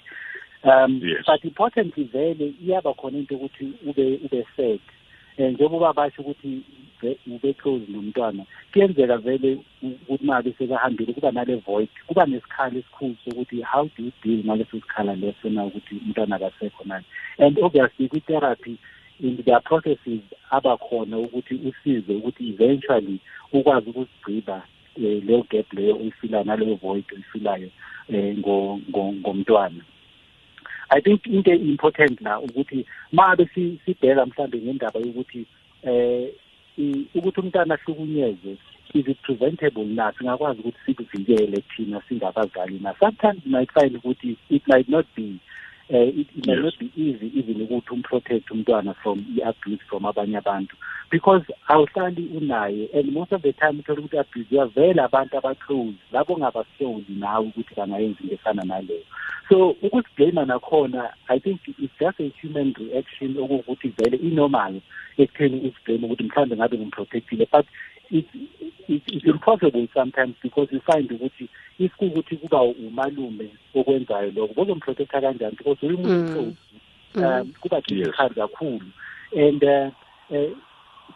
Um 0.63 1.01
yes. 1.03 1.25
but 1.27 1.43
importantly 1.43 2.03
vele 2.03 2.53
iyaba 2.63 2.93
khona 2.93 3.17
into 3.17 3.35
ukuthi 3.35 3.73
ube 3.87 4.19
ube 4.25 4.45
sad. 4.55 4.79
um 4.79 5.04
njengoba 5.37 5.93
basho 5.93 6.21
ukuthi 6.21 6.61
ube 7.27 7.53
close 7.53 7.85
nomntwana 7.89 8.43
kuyenzeka 8.71 9.17
vele 9.17 9.59
ukuthi 9.83 10.25
mabe 10.25 10.53
sekahambile 10.57 11.13
kuba 11.13 11.31
nale 11.31 11.55
void 11.55 11.89
kuba 12.07 12.25
nesikhala 12.25 12.79
esikhulu 12.79 13.15
sokuthi 13.25 13.61
how 13.61 13.83
do 13.97 14.03
you 14.03 14.11
deal 14.23 14.45
ngaleso 14.45 14.79
sikhala 14.79 15.15
leso 15.15 15.49
na 15.49 15.65
ukuthi 15.65 15.95
umntwana 15.95 16.35
akasekho 16.35 16.83
nani 16.85 17.05
and 17.37 17.59
obviously 17.59 18.07
kwi-therapy 18.07 18.77
in 19.19 19.43
their 19.43 19.61
processes 19.61 20.21
abakhona 20.51 21.17
ukuthi 21.17 21.55
usize 21.55 22.13
ukuthi 22.13 22.49
eventually 22.49 23.19
ukwazi 23.53 23.89
ukuzigciba 23.89 24.63
leyo 24.97 25.45
gap 25.49 25.73
leyo 25.73 25.95
uyifilayo 25.95 26.43
naleyo 26.43 26.75
void 26.75 27.05
uyifilayo 27.11 27.69
um 28.09 28.81
ngomntwana. 28.89 29.81
I 30.89 31.01
think 31.01 31.27
into 31.27 31.51
important 31.51 32.21
la 32.21 32.39
ukuthi 32.39 32.85
mabe 33.11 33.49
sibheka 33.85 34.25
mhlambe 34.25 34.57
ngendaba 34.57 34.99
yokuthi 34.99 35.45
eh 35.83 36.29
ukuthi 37.15 37.39
umntana 37.39 37.73
ahlukunyezwe 37.73 38.57
is 38.93 39.07
it 39.07 39.17
preventable 39.21 39.85
na? 39.85 40.13
Singakwazi 40.17 40.59
ukuthi 40.59 40.77
sikuvikele 40.85 41.63
thina 41.75 42.01
singabazali 42.07 42.79
na? 42.79 42.93
Sometimes 42.99 43.45
might 43.45 43.71
find 43.71 43.95
ukuthi 43.95 44.37
it 44.49 44.63
might 44.67 44.89
not 44.89 45.05
be 45.15 45.39
uh, 45.89 45.97
it, 45.97 46.27
it 46.35 46.47
may 46.47 46.53
yes. 46.53 46.63
not 46.63 46.79
be 46.79 46.91
easy 46.95 47.31
even 47.39 47.61
ukuthi 47.61 47.93
umprotect 47.93 48.51
umntwana 48.51 48.93
from 48.93 49.25
i-abuse 49.37 49.83
from 49.89 50.05
abanye 50.05 50.37
abantu 50.37 50.75
because 51.11 51.43
awuhlali 51.67 52.29
unaye 52.37 52.89
and 52.93 53.11
most 53.13 53.31
of 53.31 53.41
the 53.41 53.53
time 53.53 53.79
uthola 53.79 53.99
ukuthi 53.99 54.17
abuse 54.17 54.65
vele 54.75 55.01
abantu 55.01 55.37
abaclose 55.37 55.97
labo 56.11 56.33
ongabahloli 56.33 57.05
nawe 57.09 57.47
ukuthi 57.47 57.75
bangayenzi 57.75 58.23
into 58.23 58.33
efana 58.33 58.63
naleyo 58.63 59.03
so 59.49 59.69
ukusiblame 59.69 60.45
nakhona 60.45 61.13
i 61.27 61.39
think 61.39 61.61
it's 61.67 61.99
just 61.99 62.19
a 62.19 62.31
human 62.41 62.73
reaction 62.73 63.37
okuwukuthi 63.37 63.93
vele 63.97 64.17
inormal 64.17 64.81
ekutheni 65.17 65.67
usiblame 65.67 66.05
ukuthi 66.05 66.23
mhlawumbe 66.23 66.55
ngabe 66.55 66.77
ngimprotectile 66.77 67.47
but 67.51 67.65
it's, 68.11 68.29
it's 68.87 69.25
impossible 69.25 69.87
sometimes 69.93 70.35
because 70.41 70.67
you 70.71 70.81
find 70.81 71.09
ukuthi 71.09 71.49
if 71.79 71.91
kuwukuthi 71.95 72.37
kuba 72.37 72.61
umalume 72.61 73.49
okwenzayo 73.75 74.31
lokho. 74.31 74.53
Bozomprotecta 74.53 75.21
kanjani? 75.21 75.57
Because 75.57 75.85
uyimuntu 75.85 76.33
close 76.33 76.57
um 77.15 77.53
kuba 77.61 77.81
difficult 77.81 78.35
kakhulu. 78.35 78.91
And 79.35 79.63
uh, 79.63 79.91
uh, 80.29 80.55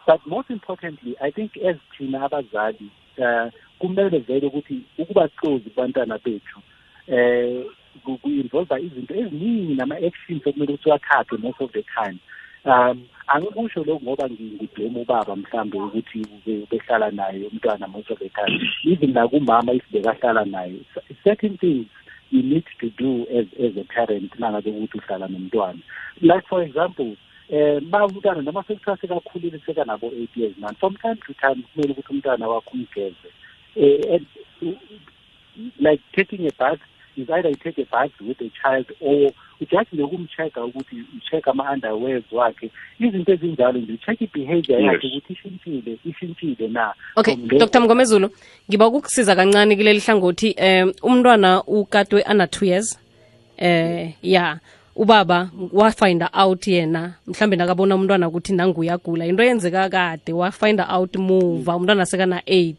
but 0.06 0.26
most 0.26 0.50
importantly 0.50 1.16
i 1.20 1.30
think 1.30 1.56
as 1.56 1.76
thina 1.96 2.24
abazali 2.24 2.90
uh, 3.18 3.50
kumele 3.78 4.18
vele 4.18 4.46
ukuthi 4.46 4.80
ukuba 4.98 5.28
close 5.28 5.64
kubantwana 5.64 6.18
bethu 6.18 6.60
eh 7.06 7.64
ku-involva 8.04 8.80
izinto 8.80 9.14
eziningi 9.14 9.74
nama-actions 9.74 10.46
okumele 10.46 10.72
ukuthi 10.72 10.90
wathathe 10.90 11.36
most 11.36 11.60
of 11.60 11.72
the 11.72 11.82
time. 11.82 12.18
Um 12.64 13.06
angikusho 13.26 13.84
lokho 13.84 14.00
ngoba 14.04 14.28
ngibhema 14.30 15.00
ubaba 15.00 15.36
mhlambe 15.36 15.78
ukuthi 15.78 16.26
behlala 16.70 17.10
naye 17.10 17.46
umntwana 17.46 17.88
most 17.88 18.10
of 18.10 18.18
the 18.18 18.28
time 18.28 18.60
even 18.84 19.12
nakumama 19.12 19.72
if 19.72 19.84
bekahlala 19.92 20.44
naye. 20.44 20.80
Certain 21.24 21.56
things 21.58 21.86
you 22.30 22.42
need 22.42 22.64
to 22.80 22.90
do 22.90 23.26
as 23.30 23.46
as 23.58 23.76
a 23.76 23.84
parent 23.84 24.32
nangabe 24.38 24.70
ukuthi 24.70 24.98
uhlala 24.98 25.28
nomntwana. 25.28 25.80
Like 26.20 26.46
for 26.48 26.62
example 26.62 27.16
um 27.52 27.90
ma 27.90 28.06
umntwana 28.06 28.42
noma 28.42 28.62
sekuthiwa 28.62 28.96
sekakhulile 29.00 29.60
sekanabo 29.66 30.12
eight 30.12 30.36
years 30.36 30.58
man 30.58 30.74
from 30.74 30.96
time 30.96 31.18
to 31.26 31.34
time 31.34 31.62
kumele 31.74 31.92
ukuthi 31.92 32.12
umntwana 32.12 32.48
wakho 32.48 32.70
umgeze. 32.74 33.30
Um 33.76 34.26
like 35.78 36.02
taking 36.12 36.46
a 36.46 36.52
bath 36.58 36.80
is 37.22 37.30
either 37.30 37.50
you 37.50 37.56
take 37.56 37.78
a 37.78 37.84
bath 37.84 38.20
with 38.20 38.40
a 38.40 38.50
child 38.62 38.86
or 39.00 39.32
just 39.60 39.92
lokumcheck-a 39.92 40.60
ukuthi 40.60 41.04
ucheck 41.16 41.48
ama-underwears 41.48 42.32
wakhe. 42.32 42.70
Izinto 43.00 43.32
ezinjalo 43.32 43.78
nje 43.78 43.92
ucheck 43.92 44.20
i-behavior 44.20 44.80
yakhe 44.80 45.06
ukuthi 45.06 45.32
ishintshile 45.32 45.98
ishintshile 46.04 46.68
na. 46.68 46.94
Okay 47.16 47.36
dr. 47.36 47.80
Mngomezulu 47.80 48.30
ngiba 48.68 48.86
ukukusiza 48.86 49.36
kancane 49.36 49.76
kuleli 49.76 50.00
hlangothi 50.00 50.56
um 50.58 50.92
umntwana 51.02 51.64
ukatwe 51.64 52.22
ana-two 52.22 52.64
years 52.64 52.98
eh 53.56 54.14
ya 54.22 54.58
ubaba 54.96 55.50
wafinda 55.72 56.30
out 56.32 56.66
yena 56.66 57.14
mhlambe 57.26 57.56
nakabona 57.56 57.94
umntwana 57.94 58.28
ukuthi 58.28 58.52
nanguyagula 58.52 59.26
into 59.26 59.42
yenzeka 59.42 59.88
kade 59.88 60.32
wafinda 60.32 60.88
out 60.88 61.16
muva 61.16 61.76
umntwana 61.76 62.06
sekana 62.06 62.38
8 62.38 62.74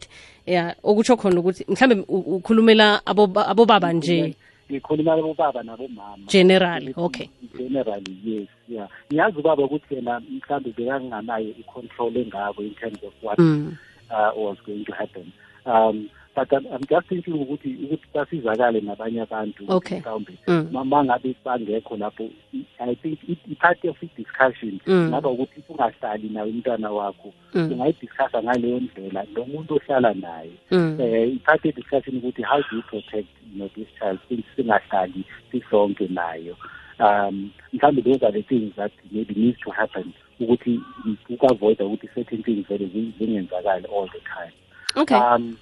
ya 0.46 0.74
okutsho 0.82 1.16
khona 1.16 1.40
ukuthi 1.40 1.64
mhlambe 1.68 2.04
ukhulumela 2.08 3.06
abobaba 3.06 3.92
nje. 3.92 4.34
Ngikhuluma 4.70 5.12
abobaba 5.12 5.62
nabomama 5.62 6.24
generally 6.26 6.94
okay. 6.96 7.28
Generally 7.56 8.16
yes 8.24 8.48
yeah. 8.68 8.88
Ngiyazi 9.12 9.38
ubaba 9.38 9.64
ukuthi 9.64 9.94
yena 9.94 10.20
mhlawumbe 10.20 10.70
bekanganayo 10.76 11.54
i-control 11.60 12.16
engako 12.16 12.62
in 12.62 12.74
terms 12.74 12.98
of 13.02 13.12
what 13.22 13.38
mm. 13.38 13.76
uh, 14.10 14.32
was 14.36 14.58
going 14.66 14.84
to 14.84 14.92
happen. 14.92 15.32
Um 15.66 16.08
but 16.34 16.52
I'm, 16.52 16.66
I'm 16.72 16.84
just 16.90 17.08
thinking 17.08 17.34
ukuthi 17.34 17.76
ukuthi 17.84 18.06
basizakale 18.14 18.80
nabanye 18.80 19.20
abantu 19.22 19.64
Okay. 19.68 19.98
mhlawumbe 20.00 20.32
Mm. 20.46 20.68
uma 20.76 21.04
ngabe 21.04 21.34
bangekho 21.44 21.96
lapho 21.96 22.30
i 22.78 22.94
think 22.94 23.18
i-part 23.28 23.84
of 23.84 24.02
i-discussion 24.02 24.78
Mm. 24.86 25.08
ngaba 25.08 25.28
ukuthi 25.30 25.62
ungahlali 25.68 26.28
nawe 26.28 26.50
umntwana 26.50 26.90
wakho 26.90 27.32
Mm. 27.54 27.72
ungayidiscussa 27.72 28.42
ngaleyo 28.42 28.80
ndlela 28.80 29.26
nomuntu 29.36 29.74
ohlala 29.74 30.14
naye 30.14 30.50
Mm. 30.70 30.98
eh 31.00 31.32
iphathe 31.32 31.68
i-discussion 31.68 32.16
ukuthi 32.16 32.42
how 32.42 32.60
do 32.70 32.76
you 32.76 32.82
protect 32.82 33.28
you 33.52 33.56
know 33.56 33.68
this 33.68 33.88
child 33.98 34.18
since 34.28 34.44
singahlali 34.56 35.24
sisonke 35.50 36.08
nayo 36.08 36.56
um 37.00 37.50
mhlawumbe 37.72 38.02
those 38.02 38.26
are 38.26 38.32
the 38.32 38.42
things 38.42 38.74
that 38.76 38.92
maybe 39.12 39.34
needs 39.34 39.58
to 39.60 39.70
happen 39.70 40.04
ukuthi 40.40 40.80
uku-avoida 41.28 41.84
ukuthi 41.84 42.08
certain 42.14 42.42
things 42.42 42.66
vele 42.68 42.86
zi- 42.86 43.12
zingenzakali 43.18 43.86
all 43.86 44.08
the 44.08 44.20
time 44.20 44.52
okay 44.96 45.16
um 45.16 45.22
yeah. 45.22 45.32
U- 45.32 45.48
u- 45.48 45.56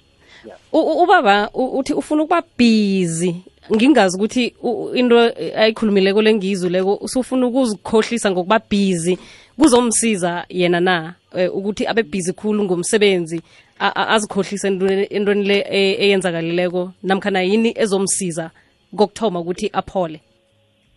ubaba 0.73 1.49
uthi 1.53 1.93
ufuna 1.93 2.23
ukuba 2.23 2.43
busy. 2.57 3.35
Ngingazi 3.73 4.17
ukuthi 4.17 4.53
into 4.93 5.17
ayikhulumileko 5.55 6.21
lengizuleko 6.21 6.95
usufuna 7.01 7.47
ukuzikhohlisa 7.47 8.31
ngokuba 8.31 8.59
busy. 8.69 9.17
Kuzomsiza 9.57 10.45
yena 10.49 10.79
na 10.79 11.13
eh, 11.35 11.55
ukuthi 11.55 11.87
abe 11.87 12.03
busy 12.03 12.33
khulu 12.33 12.63
ngomsebenzi 12.63 13.41
azikhohlise 13.79 14.67
entweni 14.67 15.43
le 15.43 15.65
e- 15.69 15.95
eyenzakalileko 16.03 16.91
namkhana 17.03 17.41
yini 17.41 17.73
ezomsiza 17.77 18.51
kokuthoma 18.95 19.39
ukuthi 19.39 19.69
aphole? 19.73 20.21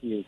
Yes. 0.02 0.24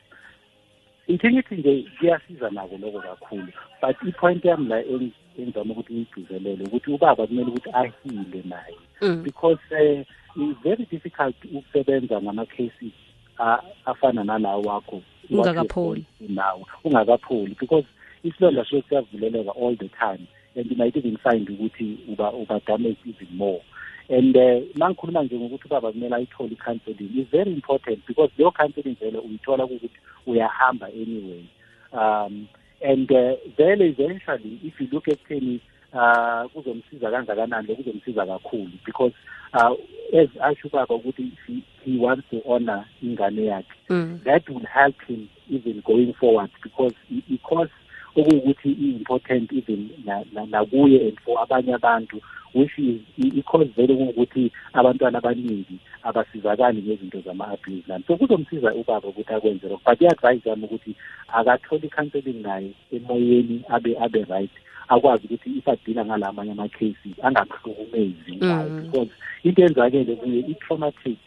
Into 1.07 1.31
ngithi 1.31 1.55
nje 1.55 1.85
kuyasiza 1.99 2.51
nako 2.51 2.77
lokho 2.79 3.01
kakhulu 3.01 3.49
but 3.83 3.97
i-point 4.09 4.45
yami 4.45 4.69
la 4.69 4.83
eng- 4.83 5.11
engizama 5.39 5.73
ukuthi 5.75 5.93
ngiyigcizelele 5.93 6.65
ukuthi 6.65 6.91
ubaba 6.91 7.27
kumele 7.27 7.49
ukuthi 7.49 7.71
ahile 7.73 8.43
naye. 8.45 8.77
Mm. 9.01 9.23
because 9.23 9.59
uh, 9.71 10.05
it's 10.37 10.59
very 10.63 10.87
difficult 10.91 11.35
ukusebenza 11.45 12.21
ngama-cases 12.23 12.93
a- 13.39 13.63
afana 13.85 14.25
nalawo 14.25 14.63
wakho 14.63 15.03
Ungakapholi. 15.31 16.05
nawo 16.29 16.67
ungakapholi 16.85 17.57
because 17.61 17.87
isilonda 18.25 18.65
so 18.65 18.83
siyavuleleka 18.89 19.51
all 19.63 19.77
the 19.77 19.89
time 19.89 20.27
and 20.57 20.71
you 20.71 20.77
might 20.77 20.97
even 20.97 21.17
find 21.19 21.49
ukuthi 21.51 21.99
uba 22.09 22.33
uba 22.33 22.61
damaged 22.67 23.07
even 23.07 23.29
more 23.37 23.61
and 24.09 24.37
uh, 24.37 24.63
mangikhuluma 24.79 25.23
nje 25.23 25.37
ngokuthi 25.39 25.67
ubaba 25.67 25.93
kumele 25.93 26.15
ayithole 26.17 26.51
i-counseling 26.53 27.11
is 27.21 27.27
very 27.33 27.53
important 27.53 28.07
because 28.07 28.33
leyo 28.39 28.51
counseling 28.51 28.97
vele 29.01 29.19
uyithola 29.19 29.65
ukuthi 29.65 29.91
uyahamba 30.27 30.87
anyway 30.87 31.45
um 31.93 32.47
and 32.91 33.11
uh, 33.13 33.33
vele 33.57 33.87
eventually 33.89 34.59
if 34.65 34.81
you 34.81 34.89
look 34.93 35.09
ekutheni 35.09 35.61
uh 35.93 36.51
kuzomsiza 36.53 37.11
kangakanani 37.11 37.77
kuzomsiza 37.77 38.27
kakhulu 38.27 38.71
because 38.87 39.15
uh 39.53 39.73
as 40.21 40.29
asho 40.41 40.69
ubaba 40.69 40.95
ukuthi 40.95 41.33
he, 41.47 41.63
he 41.85 41.99
wants 41.99 42.31
to 42.31 42.43
honor 42.47 42.85
ingane 43.03 43.45
yakhe 43.45 43.75
mm. 43.89 44.21
that 44.25 44.49
will 44.49 44.67
help 44.67 45.01
him 45.07 45.29
even 45.51 45.81
going 45.83 46.13
forward 46.13 46.51
because 46.63 46.95
i- 47.11 47.23
because 47.29 47.71
okuwukuthi 48.17 48.69
i-important 48.71 49.53
even 49.53 49.89
na- 50.05 50.25
na- 50.33 50.47
nakuye 50.47 51.01
and 51.09 51.19
for 51.21 51.39
abanye 51.43 51.75
abantu 51.75 52.21
which 52.55 52.79
is 52.79 53.01
i- 53.19 53.39
i-cause 53.39 53.71
vele 53.77 53.95
kuwukuthi 53.97 54.53
abantwana 54.73 55.19
abaningi 55.19 55.79
abasizakali 56.03 56.83
ngezinto 56.83 57.21
zama-abuse 57.21 57.85
nani 57.89 58.05
so 58.07 58.17
kuzomsiza 58.17 58.75
ubaba 58.75 59.09
ukuthi 59.09 59.33
akwenze 59.35 59.69
lokho 59.69 59.83
but 59.91 60.01
i-advice 60.01 60.49
yami 60.49 60.65
ukuthi 60.65 60.95
akathole 61.29 61.87
i-counseling 61.87 62.43
naye 62.43 62.71
emoyeni 62.93 63.63
abe 63.69 63.97
abe 64.01 64.25
right 64.29 64.51
akwazi 64.89 65.27
ukuthi 65.27 65.51
if 65.59 65.69
adila 65.69 66.05
ngala 66.05 66.29
amanye 66.29 66.53
ama-cases 66.53 67.15
angakuhlukumezi 67.23 68.37
ngayo 68.37 68.69
Mm. 68.71 68.83
because 68.83 69.11
into 69.45 69.63
enzakele 69.63 70.17
kuye 70.17 70.39
i-traumatic 70.41 71.19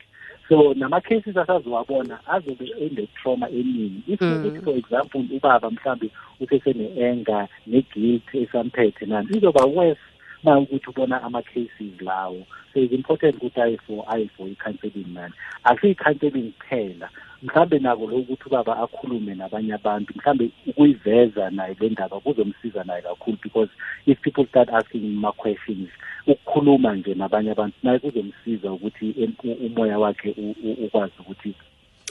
so 0.49 0.73
nama-cases 0.73 1.37
asaziwabona 1.37 2.19
azobe 2.27 2.65
ene-trauma 2.81 3.49
eningi 3.49 4.01
if 4.07 4.21
Mm. 4.21 4.35
ukuthi 4.35 4.61
for 4.61 4.77
example 4.77 5.21
ubaba 5.37 5.69
mhlawumbe 5.71 6.09
usesene-anger 6.39 7.47
ne-guilt 7.67 8.33
esamphethe 8.33 9.05
nani 9.05 9.27
izoba 9.37 9.65
worse 9.65 10.01
na 10.43 10.59
ukuthi 10.59 10.89
ubona 10.89 11.21
ama-cases 11.23 12.01
lawo. 12.01 12.45
So 12.73 12.79
it's 12.79 12.93
important 12.93 13.35
ukuthi 13.35 13.61
aye 13.61 13.77
for 13.87 14.05
aye 14.07 14.29
for 14.37 14.47
i-counseling 14.47 15.13
nani 15.13 15.33
akusiyo 15.63 15.91
i-counseling 15.91 16.51
kuphela. 16.59 17.09
Mhlambe 17.43 17.79
nako 17.79 18.01
lokhu 18.07 18.17
ukuthi 18.19 18.43
ubaba 18.45 18.77
akhulume 18.77 19.35
nabanye 19.35 19.73
abantu 19.73 20.13
mhlambe 20.17 20.49
ukuyiveza 20.67 21.49
naye 21.49 21.75
le 21.79 21.89
ndaba 21.89 22.19
kuzomsiza 22.19 22.83
naye 22.83 23.01
kakhulu 23.01 23.37
because 23.43 23.69
if 24.05 24.19
people 24.21 24.45
start 24.45 24.69
asking 24.69 25.01
him 25.01 25.19
ma-questions 25.19 25.89
ukukhuluma 26.27 26.95
nje 26.95 27.13
nabanye 27.15 27.51
abantu 27.51 27.75
naye 27.83 27.99
kuzomsiza 27.99 28.71
ukuthi 28.71 29.15
em- 29.23 29.33
u- 29.43 29.65
umoya 29.65 29.99
wakhe 29.99 30.35
u- 30.37 30.55
u- 30.63 30.85
ukwazi 30.85 31.13
ukuthi 31.19 31.53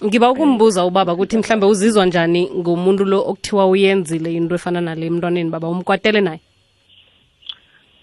ngiba 0.05 0.31
ukumbuza 0.31 0.85
ubaba 0.85 1.13
ukuthi 1.13 1.39
mhlambe 1.39 1.67
uzizwa 1.67 2.07
njani 2.07 2.51
ngomuntu 2.51 3.05
lo 3.05 3.21
okuthiwa 3.27 3.67
uyenzile 3.67 4.33
into 4.35 4.55
efana 4.55 4.81
nale 4.81 5.07
emntwaneni 5.07 5.51
baba 5.51 5.69
umkwatele 5.69 6.21
naye? 6.21 6.41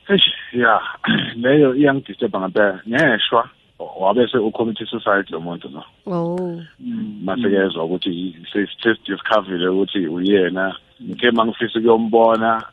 Eish, 0.09 0.29
ya 0.53 0.81
leyo 1.35 1.75
iyangidisturba 1.75 2.39
ngempela 2.39 2.81
ngeshwa. 2.87 3.49
Wabese 3.99 4.37
ucommit 4.37 4.77
suicide 4.87 5.29
lo 5.31 5.39
muntu 5.41 5.69
no 5.69 5.83
oh. 6.07 6.61
Mase 7.23 7.49
kezwa 7.49 7.83
ukuthi 7.83 8.35
sesidiscoverile 8.53 9.67
ukuthi 9.67 10.07
uyena. 10.07 10.75
Ngike 11.03 11.31
mangifisa 11.31 11.79
ukuyombona 11.79 12.63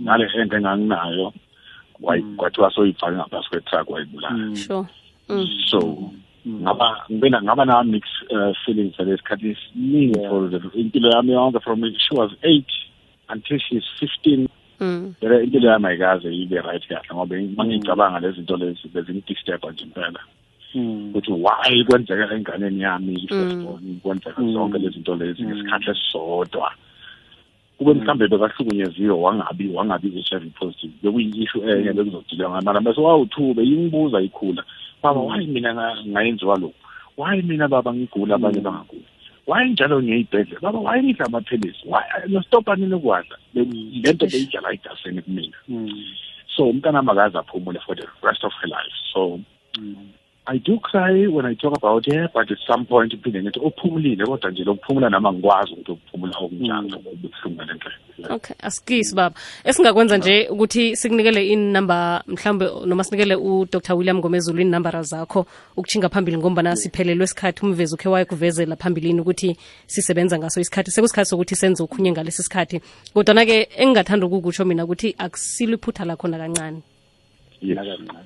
ngale 0.00 0.30
ento 0.38 0.56
enganginayo 0.56 1.32
wayi 2.00 2.22
kwathiwa 2.36 2.70
soyifake 2.70 3.16
ngaphasi 3.16 3.48
kwetruck 3.50 3.90
wayibulala. 3.90 4.56
Sure. 4.56 4.86
Mm. 5.28 5.48
so 5.70 6.10
ngaba 6.46 7.04
ngibena 7.10 7.42
ngaba 7.42 7.64
na 7.64 7.82
mix 7.82 8.06
uh, 8.30 8.54
feelings 8.64 8.98
lesikhathi 8.98 9.50
esiningi 9.50 10.20
Yeah. 10.20 10.30
for 10.30 10.48
the 10.48 10.58
impilo 10.78 11.10
yami 11.10 11.32
yonke 11.32 11.60
from 11.62 11.82
she 11.98 12.14
was 12.14 12.30
8 12.42 12.64
until 13.28 13.58
she's 13.58 13.82
15 13.98 14.48
Mm. 14.80 15.14
vele 15.20 15.44
impilo 15.44 15.68
yami 15.70 15.86
ayikaze 15.86 16.28
ibe 16.36 16.60
right 16.60 16.86
kahle 16.88 17.08
ngoba 17.14 17.36
mangicabanga 17.56 18.20
lezi 18.20 18.36
zinto 18.36 18.56
lezi 18.56 18.88
bezingidisturba 18.94 19.70
nje 19.72 19.84
impela 19.84 20.20
ukuthi 21.14 21.32
why 21.32 21.84
kwenzeka 21.84 22.34
enganeni 22.34 22.80
yami 22.80 23.12
Mm. 23.12 23.28
firstborn 23.28 24.00
kwenzeka 24.02 24.42
Mm. 24.42 24.52
zonke 24.52 24.78
lezi 24.78 24.94
zinto 24.94 25.14
lezi 25.16 25.42
Mm. 25.42 25.48
ngesikhathi 25.48 25.90
esisodwa 25.90 26.72
kube 27.78 27.92
mhlambe 27.94 28.28
bekahlukunyeziwe 28.28 29.10
wangabi 29.14 29.68
wangabi 29.74 30.08
HIV 30.10 30.50
positive 30.58 30.92
bekuyi-issue 31.02 31.60
enye 31.70 31.92
bekuzodilwa 31.92 32.50
ngayo 32.50 32.62
mara 32.64 32.80
bese 32.80 33.00
wawuthube 33.00 33.62
yingibuza 33.62 34.20
ikhula 34.20 34.64
baba 35.02 35.20
Mm. 35.20 35.26
why 35.26 35.46
mina 35.46 35.74
nga- 35.74 35.96
ngayenziwa 36.08 36.56
lokhu 36.58 36.74
why 37.16 37.42
mina 37.42 37.68
baba 37.68 37.94
ngigula 37.94 38.34
abanye 38.34 38.60
Mm. 38.60 38.64
waye 39.46 39.68
njalo 39.70 40.02
ngiyayibhedlela 40.02 40.60
baba 40.60 40.78
wayelidla 40.78 41.26
amaphilisi? 41.26 41.84
Nasitobani 42.28 42.86
nokwaza 42.86 43.36
le 43.54 44.12
nto 44.12 44.26
beyidlala 44.26 44.74
igaseni 44.74 45.22
kumina. 45.22 45.56
Hmm. 45.66 46.04
So 46.56 46.64
umntana 46.70 47.02
makaze 47.02 47.38
aphumule 47.38 47.80
for 47.86 47.94
the 47.94 48.06
rest 48.22 48.44
of 48.44 48.52
her 48.60 48.68
life. 48.68 48.96
So 49.12 49.40
I 50.48 50.58
do 50.58 50.78
cry 50.78 51.26
when 51.26 51.44
I 51.44 51.54
talk 51.54 51.76
about 51.76 52.06
her, 52.06 52.28
but 52.32 52.50
at 52.50 52.58
some 52.66 52.86
point 52.86 53.12
iphinde 53.12 53.42
ngithi 53.42 53.60
uphumulile 53.60 54.26
kodwa 54.26 54.50
nje 54.50 54.64
lokuphumula 54.64 55.10
nama 55.10 55.32
ngikwazi 55.32 55.72
ukuthi 55.72 55.92
ukuphumula 55.92 56.38
okunjalo 56.38 56.98
kubuhlungu 56.98 57.62
ngale 57.64 58.30
okay 58.30 58.56
asikisi 58.62 59.14
baba. 59.14 59.34
Esingakwenza 59.64 60.18
nje 60.18 60.48
ukuthi 60.48 60.96
sikunikele 60.96 61.48
inumber 61.48 62.22
mhlambe 62.26 62.70
noma 62.86 63.04
sinikele 63.04 63.34
udr 63.34 63.94
william 63.94 64.18
ngomezulu 64.18 64.60
inambara 64.60 65.02
zakho 65.02 65.46
ukuchinga 65.76 66.08
phambili 66.08 66.38
ngombana 66.38 66.76
siphelelwe 66.76 67.24
isikhathi 67.24 67.66
umvezi 67.66 67.94
ukhe 67.94 68.08
wayekuvezela 68.08 68.76
phambilini 68.76 69.20
ukuthi 69.20 69.56
sisebenza 69.86 70.38
ngaso 70.38 70.60
isikhathi. 70.60 70.90
Sekusikhathi 70.90 71.30
sokuthi 71.30 71.56
senze 71.56 71.82
okhunye 71.82 72.12
ngalesi 72.12 72.42
sikhathi. 72.42 72.80
Kodwana-ke 73.14 73.68
engingathanda 73.76 74.26
ukukutsho 74.26 74.64
mina 74.64 74.84
ukuthi 74.84 75.14
akusilo 75.18 75.74
iphutha 75.74 76.04
lakhona 76.04 76.38
kancane 76.38 76.82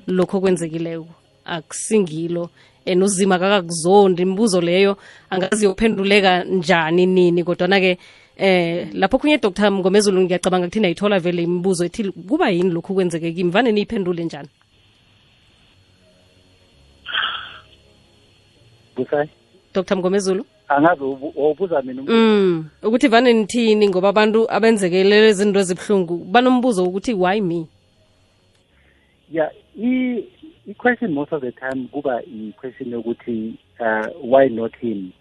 lokho 0.07 0.41
kwenzekileko 0.41 1.09
akusingilo 1.51 2.51
and 2.87 3.03
uzima 3.03 3.39
kakakuzondi 3.39 4.23
imibuzo 4.23 4.61
leyo 4.61 4.97
angazi 5.31 5.65
yophenduleka 5.65 6.45
njani 6.45 7.07
nini 7.07 7.45
kodwana-ke 7.45 7.99
eh 8.37 8.89
lapho 8.95 9.19
khunye 9.19 9.39
dr. 9.39 9.73
Ngomezulu 9.73 10.23
ngiyacabanga 10.23 10.67
kuthi 10.67 10.81
nayithola 10.81 11.19
vele 11.19 11.43
imibuzo 11.43 11.85
ethi 11.85 12.11
kuba 12.13 12.51
yini 12.51 12.71
lokhu 12.71 12.95
kwenzeke 12.95 13.33
kimi? 13.33 13.51
Vane 13.51 13.73
niyiphendule 13.73 14.25
njani? 14.25 14.49
Busayi 18.97 19.29
dr. 19.75 19.97
Mngomezulu 19.97 20.45
angazi 20.69 21.03
wawubuza 21.37 21.83
mina 21.83 22.03
mm 22.03 22.69
ukuthi 22.83 23.09
vane 23.09 23.33
nithini 23.33 23.89
ngoba 23.89 24.09
abantu 24.09 24.51
abenzekelele 24.51 25.29
izinto 25.29 25.61
ezibuhlungu 25.61 26.17
banombuzo 26.17 26.85
ukuthi 26.85 27.15
why 27.15 27.41
me? 27.41 27.67
Yeah 29.31 29.51
i 29.77 30.25
i-question 30.71 31.13
most 31.15 31.33
of 31.33 31.41
the 31.43 31.53
time 31.53 31.89
kuba 31.93 32.23
i-question 32.27 32.91
yokuthi 32.93 33.55
uh, 33.81 34.07
why 34.23 34.49
not 34.49 34.75
him 34.77 35.13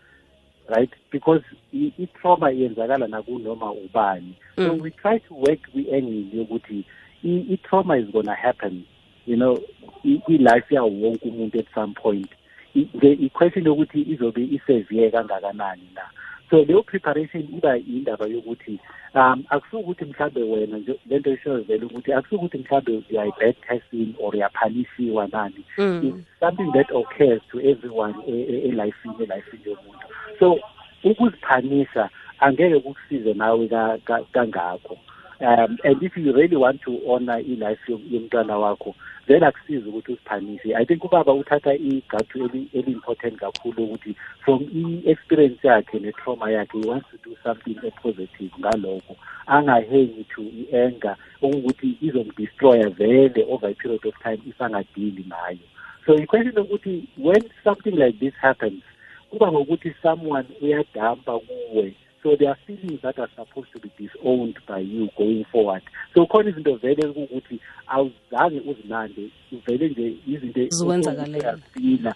right? 0.69 0.91
Because 1.11 1.41
i- 1.73 1.93
i-trauma 1.97 2.51
iyenzakala 2.51 3.07
nakunoma 3.07 3.71
ubani. 3.71 4.33
So 4.55 4.73
Mm. 4.73 4.81
we 4.81 4.91
try 4.91 5.17
to 5.19 5.33
work 5.33 5.59
kwi-angle 5.73 6.25
yokuthi 6.39 6.83
i- 7.23 7.45
i-trauma 7.53 7.97
is 7.97 8.05
gonna 8.11 8.35
happen 8.35 8.83
you 9.25 9.35
know 9.35 9.57
i- 10.05 10.21
kwi-life 10.25 10.75
yawo 10.75 10.89
wonke 10.89 11.29
umuntu 11.29 11.59
at 11.59 11.73
some 11.73 11.93
point. 11.93 12.29
I- 12.75 12.87
the 12.99 13.11
i-question 13.25 13.65
yokuthi 13.65 14.01
izobe 14.01 14.43
isevere 14.43 15.11
kangakanani 15.11 15.89
na. 15.95 16.01
So 16.49 16.57
leyo 16.65 16.83
preparation 16.83 17.43
iba 17.57 17.77
indaba 17.77 18.25
yokuthi 18.27 18.79
um 19.15 19.43
akusukuthi 19.49 20.05
mhlambe 20.05 20.43
wena 20.43 20.77
nje 20.77 20.99
lento 21.09 21.33
isho 21.33 21.57
vele 21.57 21.85
ukuthi 21.85 22.13
akusukuthi 22.13 22.57
mhlambe 22.57 23.03
uyayi-bad 23.11 23.55
testing 23.67 24.13
or 24.19 24.35
uyaphanishiwa 24.35 25.27
nani. 25.31 25.63
Mm. 25.77 26.01
it's 26.03 26.39
something 26.39 26.71
that 26.71 26.91
occurs 26.91 27.41
to 27.51 27.59
everyone 27.59 28.13
e- 28.27 28.31
e- 28.31 28.61
elifini 28.69 29.15
elifini 29.19 29.63
yomuntu. 29.65 30.07
So 30.39 30.59
ukuziphanisha 31.03 32.09
angeke 32.39 32.79
kukusize 32.79 33.33
nawe 33.33 33.67
ka- 33.67 33.97
ka- 34.05 34.23
kangakho 34.31 34.97
um 35.41 35.77
and 35.83 36.03
if 36.03 36.17
you 36.17 36.33
really 36.33 36.57
want 36.57 36.81
to 36.81 36.99
honor 37.07 37.39
i-life 37.39 37.79
yom- 37.87 38.07
yomntwana 38.11 38.57
wakho 38.57 38.95
vele 39.27 39.45
akusizi 39.45 39.89
ukuthi 39.89 40.11
usiphanise 40.11 40.75
i 40.75 40.85
think 40.85 41.03
ubaba 41.03 41.33
uthatha 41.33 41.73
igatu 41.73 42.45
eli- 42.45 42.67
eli-important 42.73 43.35
kakhulu 43.35 43.83
ukuthi 43.83 44.15
from 44.45 44.63
i-experience 44.75 45.67
yakhe 45.67 45.99
ne-trauma 45.99 46.51
yakhe 46.51 46.79
he 46.81 46.87
wants 46.87 47.07
to 47.11 47.17
do 47.29 47.35
something 47.43 47.77
e-positive 47.83 48.51
ngalokho. 48.59 49.15
Angahengi 49.47 50.23
to 50.35 50.41
i-anger 50.41 51.15
okuwukuthi 51.41 51.97
izomdestroya 52.01 52.89
vele 52.89 53.45
over 53.49 53.69
a 53.69 53.73
period 53.73 54.05
of 54.05 54.13
time 54.23 54.41
if 54.45 54.61
angadili 54.61 55.25
ngayo. 55.27 55.65
So 56.05 56.15
i-question 56.15 56.57
ukuthi 56.57 57.07
when 57.17 57.49
something 57.63 57.95
like 57.95 58.19
this 58.19 58.33
happens 58.41 58.83
kuba 59.29 59.51
ngokuthi 59.51 59.95
someone 60.01 60.47
uyadampa 60.61 61.39
kuwe 61.39 61.93
so 62.21 62.35
there 62.35 62.49
are 62.49 62.57
feelings 62.67 63.01
that 63.01 63.17
are 63.17 63.29
supposed 63.35 63.71
to 63.71 63.79
be 63.79 63.91
disowned 63.97 64.57
by 64.67 64.79
you 64.79 65.09
going 65.17 65.45
forward. 65.51 65.81
So 66.13 66.25
khona 66.25 66.49
izinto 66.49 66.75
vele 66.75 67.07
ukuthi 67.07 67.59
awuzange 67.87 68.59
uzinande 68.59 69.29
vele 69.67 69.89
nje 69.89 70.15
izinto 70.27 70.67
Zikwenzakalela. 70.69 71.37
uyazifila 71.37 72.15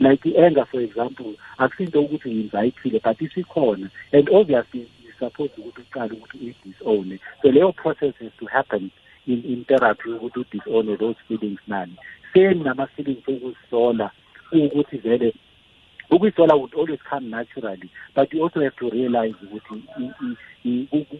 like 0.00 0.28
i-anger 0.28 0.66
for 0.66 0.80
example 0.80 1.34
akusinto 1.58 2.00
ukuthi 2.00 2.28
uyinvayithile 2.28 3.00
but 3.04 3.20
isikhona. 3.20 3.90
And 4.12 4.28
obviously 4.30 4.88
you're 5.02 5.14
supposed 5.18 5.58
ukuthi 5.58 5.80
uqale 5.80 6.12
ukuthi 6.12 6.38
uyi-disowne 6.38 7.18
so 7.42 7.50
leyo 7.50 7.72
process 7.72 8.14
has 8.20 8.32
to 8.38 8.46
happen 8.46 8.90
in, 9.26 9.44
in 9.44 9.64
therapy 9.64 10.10
ukuthi 10.10 10.38
u-disowne 10.38 10.96
those 10.96 11.16
feelings 11.28 11.60
nani 11.66 11.96
same 12.34 12.54
nama-feelings 12.54 13.28
okuzisola 13.28 14.10
ukuthi 14.52 14.96
vele 14.96 15.34
ukuyisola 16.12 16.54
would 16.54 16.74
always 16.74 17.00
come 17.10 17.30
naturally 17.30 17.90
but 18.14 18.32
you 18.34 18.44
also 18.44 18.60
have 18.60 18.76
to 18.76 18.90
realize 18.90 19.34
ukuthi 19.42 19.82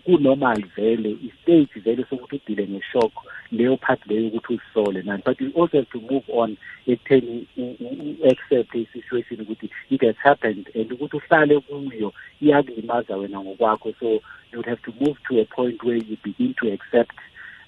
ku-normal 0.04 0.62
vele 0.76 1.10
i-stage 1.26 1.80
vele 1.84 2.04
sokuthi 2.10 2.36
udile 2.36 2.66
nge-shock 2.68 3.12
leyo 3.52 3.76
part 3.76 4.06
leyo 4.06 4.26
ukuthi 4.28 4.54
uzisole 4.54 5.02
nani. 5.02 5.22
But 5.26 5.40
you 5.40 5.52
also 5.56 5.76
have 5.78 5.90
to 5.90 6.00
move 6.00 6.24
on 6.28 6.56
ekutheni 6.86 7.46
u- 7.56 7.76
u- 7.80 8.16
u-accept 8.24 8.74
i-situation 8.74 9.40
ukuthi 9.40 9.70
it 9.90 10.00
has 10.02 10.16
happened 10.16 10.70
and 10.74 10.92
ukuthi 10.92 11.16
uhlale 11.16 11.60
kuyo 11.60 12.12
iyakulimaza 12.40 13.16
wena 13.16 13.40
ngokwakho. 13.40 13.94
So 14.00 14.06
you 14.52 14.58
would 14.58 14.66
have 14.66 14.82
to 14.82 14.92
move 15.00 15.16
to 15.28 15.40
a 15.40 15.44
point 15.44 15.82
where 15.82 15.96
you 15.96 16.16
begin 16.24 16.54
to 16.54 16.72
accept 16.72 17.16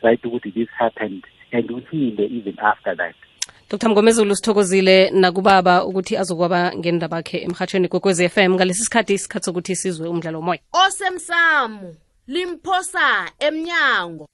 right 0.03 0.25
ukuthi 0.25 0.51
this 0.51 0.69
happened 0.69 1.25
and 1.53 1.71
uhile 1.71 2.25
even 2.25 2.59
after 2.59 2.97
that 2.97 3.15
dr. 3.75 3.89
Mngomezulu 3.89 4.37
sithokozile 4.37 5.11
nakubaba 5.11 5.85
ukuthi 5.85 6.17
azokwaba 6.17 6.73
ngendaba 6.77 7.17
bakhe 7.17 7.39
emhatshweni 7.39 7.89
f 7.89 8.31
FM 8.31 8.55
ngalesi 8.55 8.85
sikhathi 8.85 9.15
isikhathi 9.15 9.45
sokuthi 9.45 9.77
sizwe 9.77 10.09
umdlalo 10.09 10.39
womoya 10.39 10.61
osemsamo 10.73 11.95
limphosa 12.27 13.33
emnyango 13.39 14.27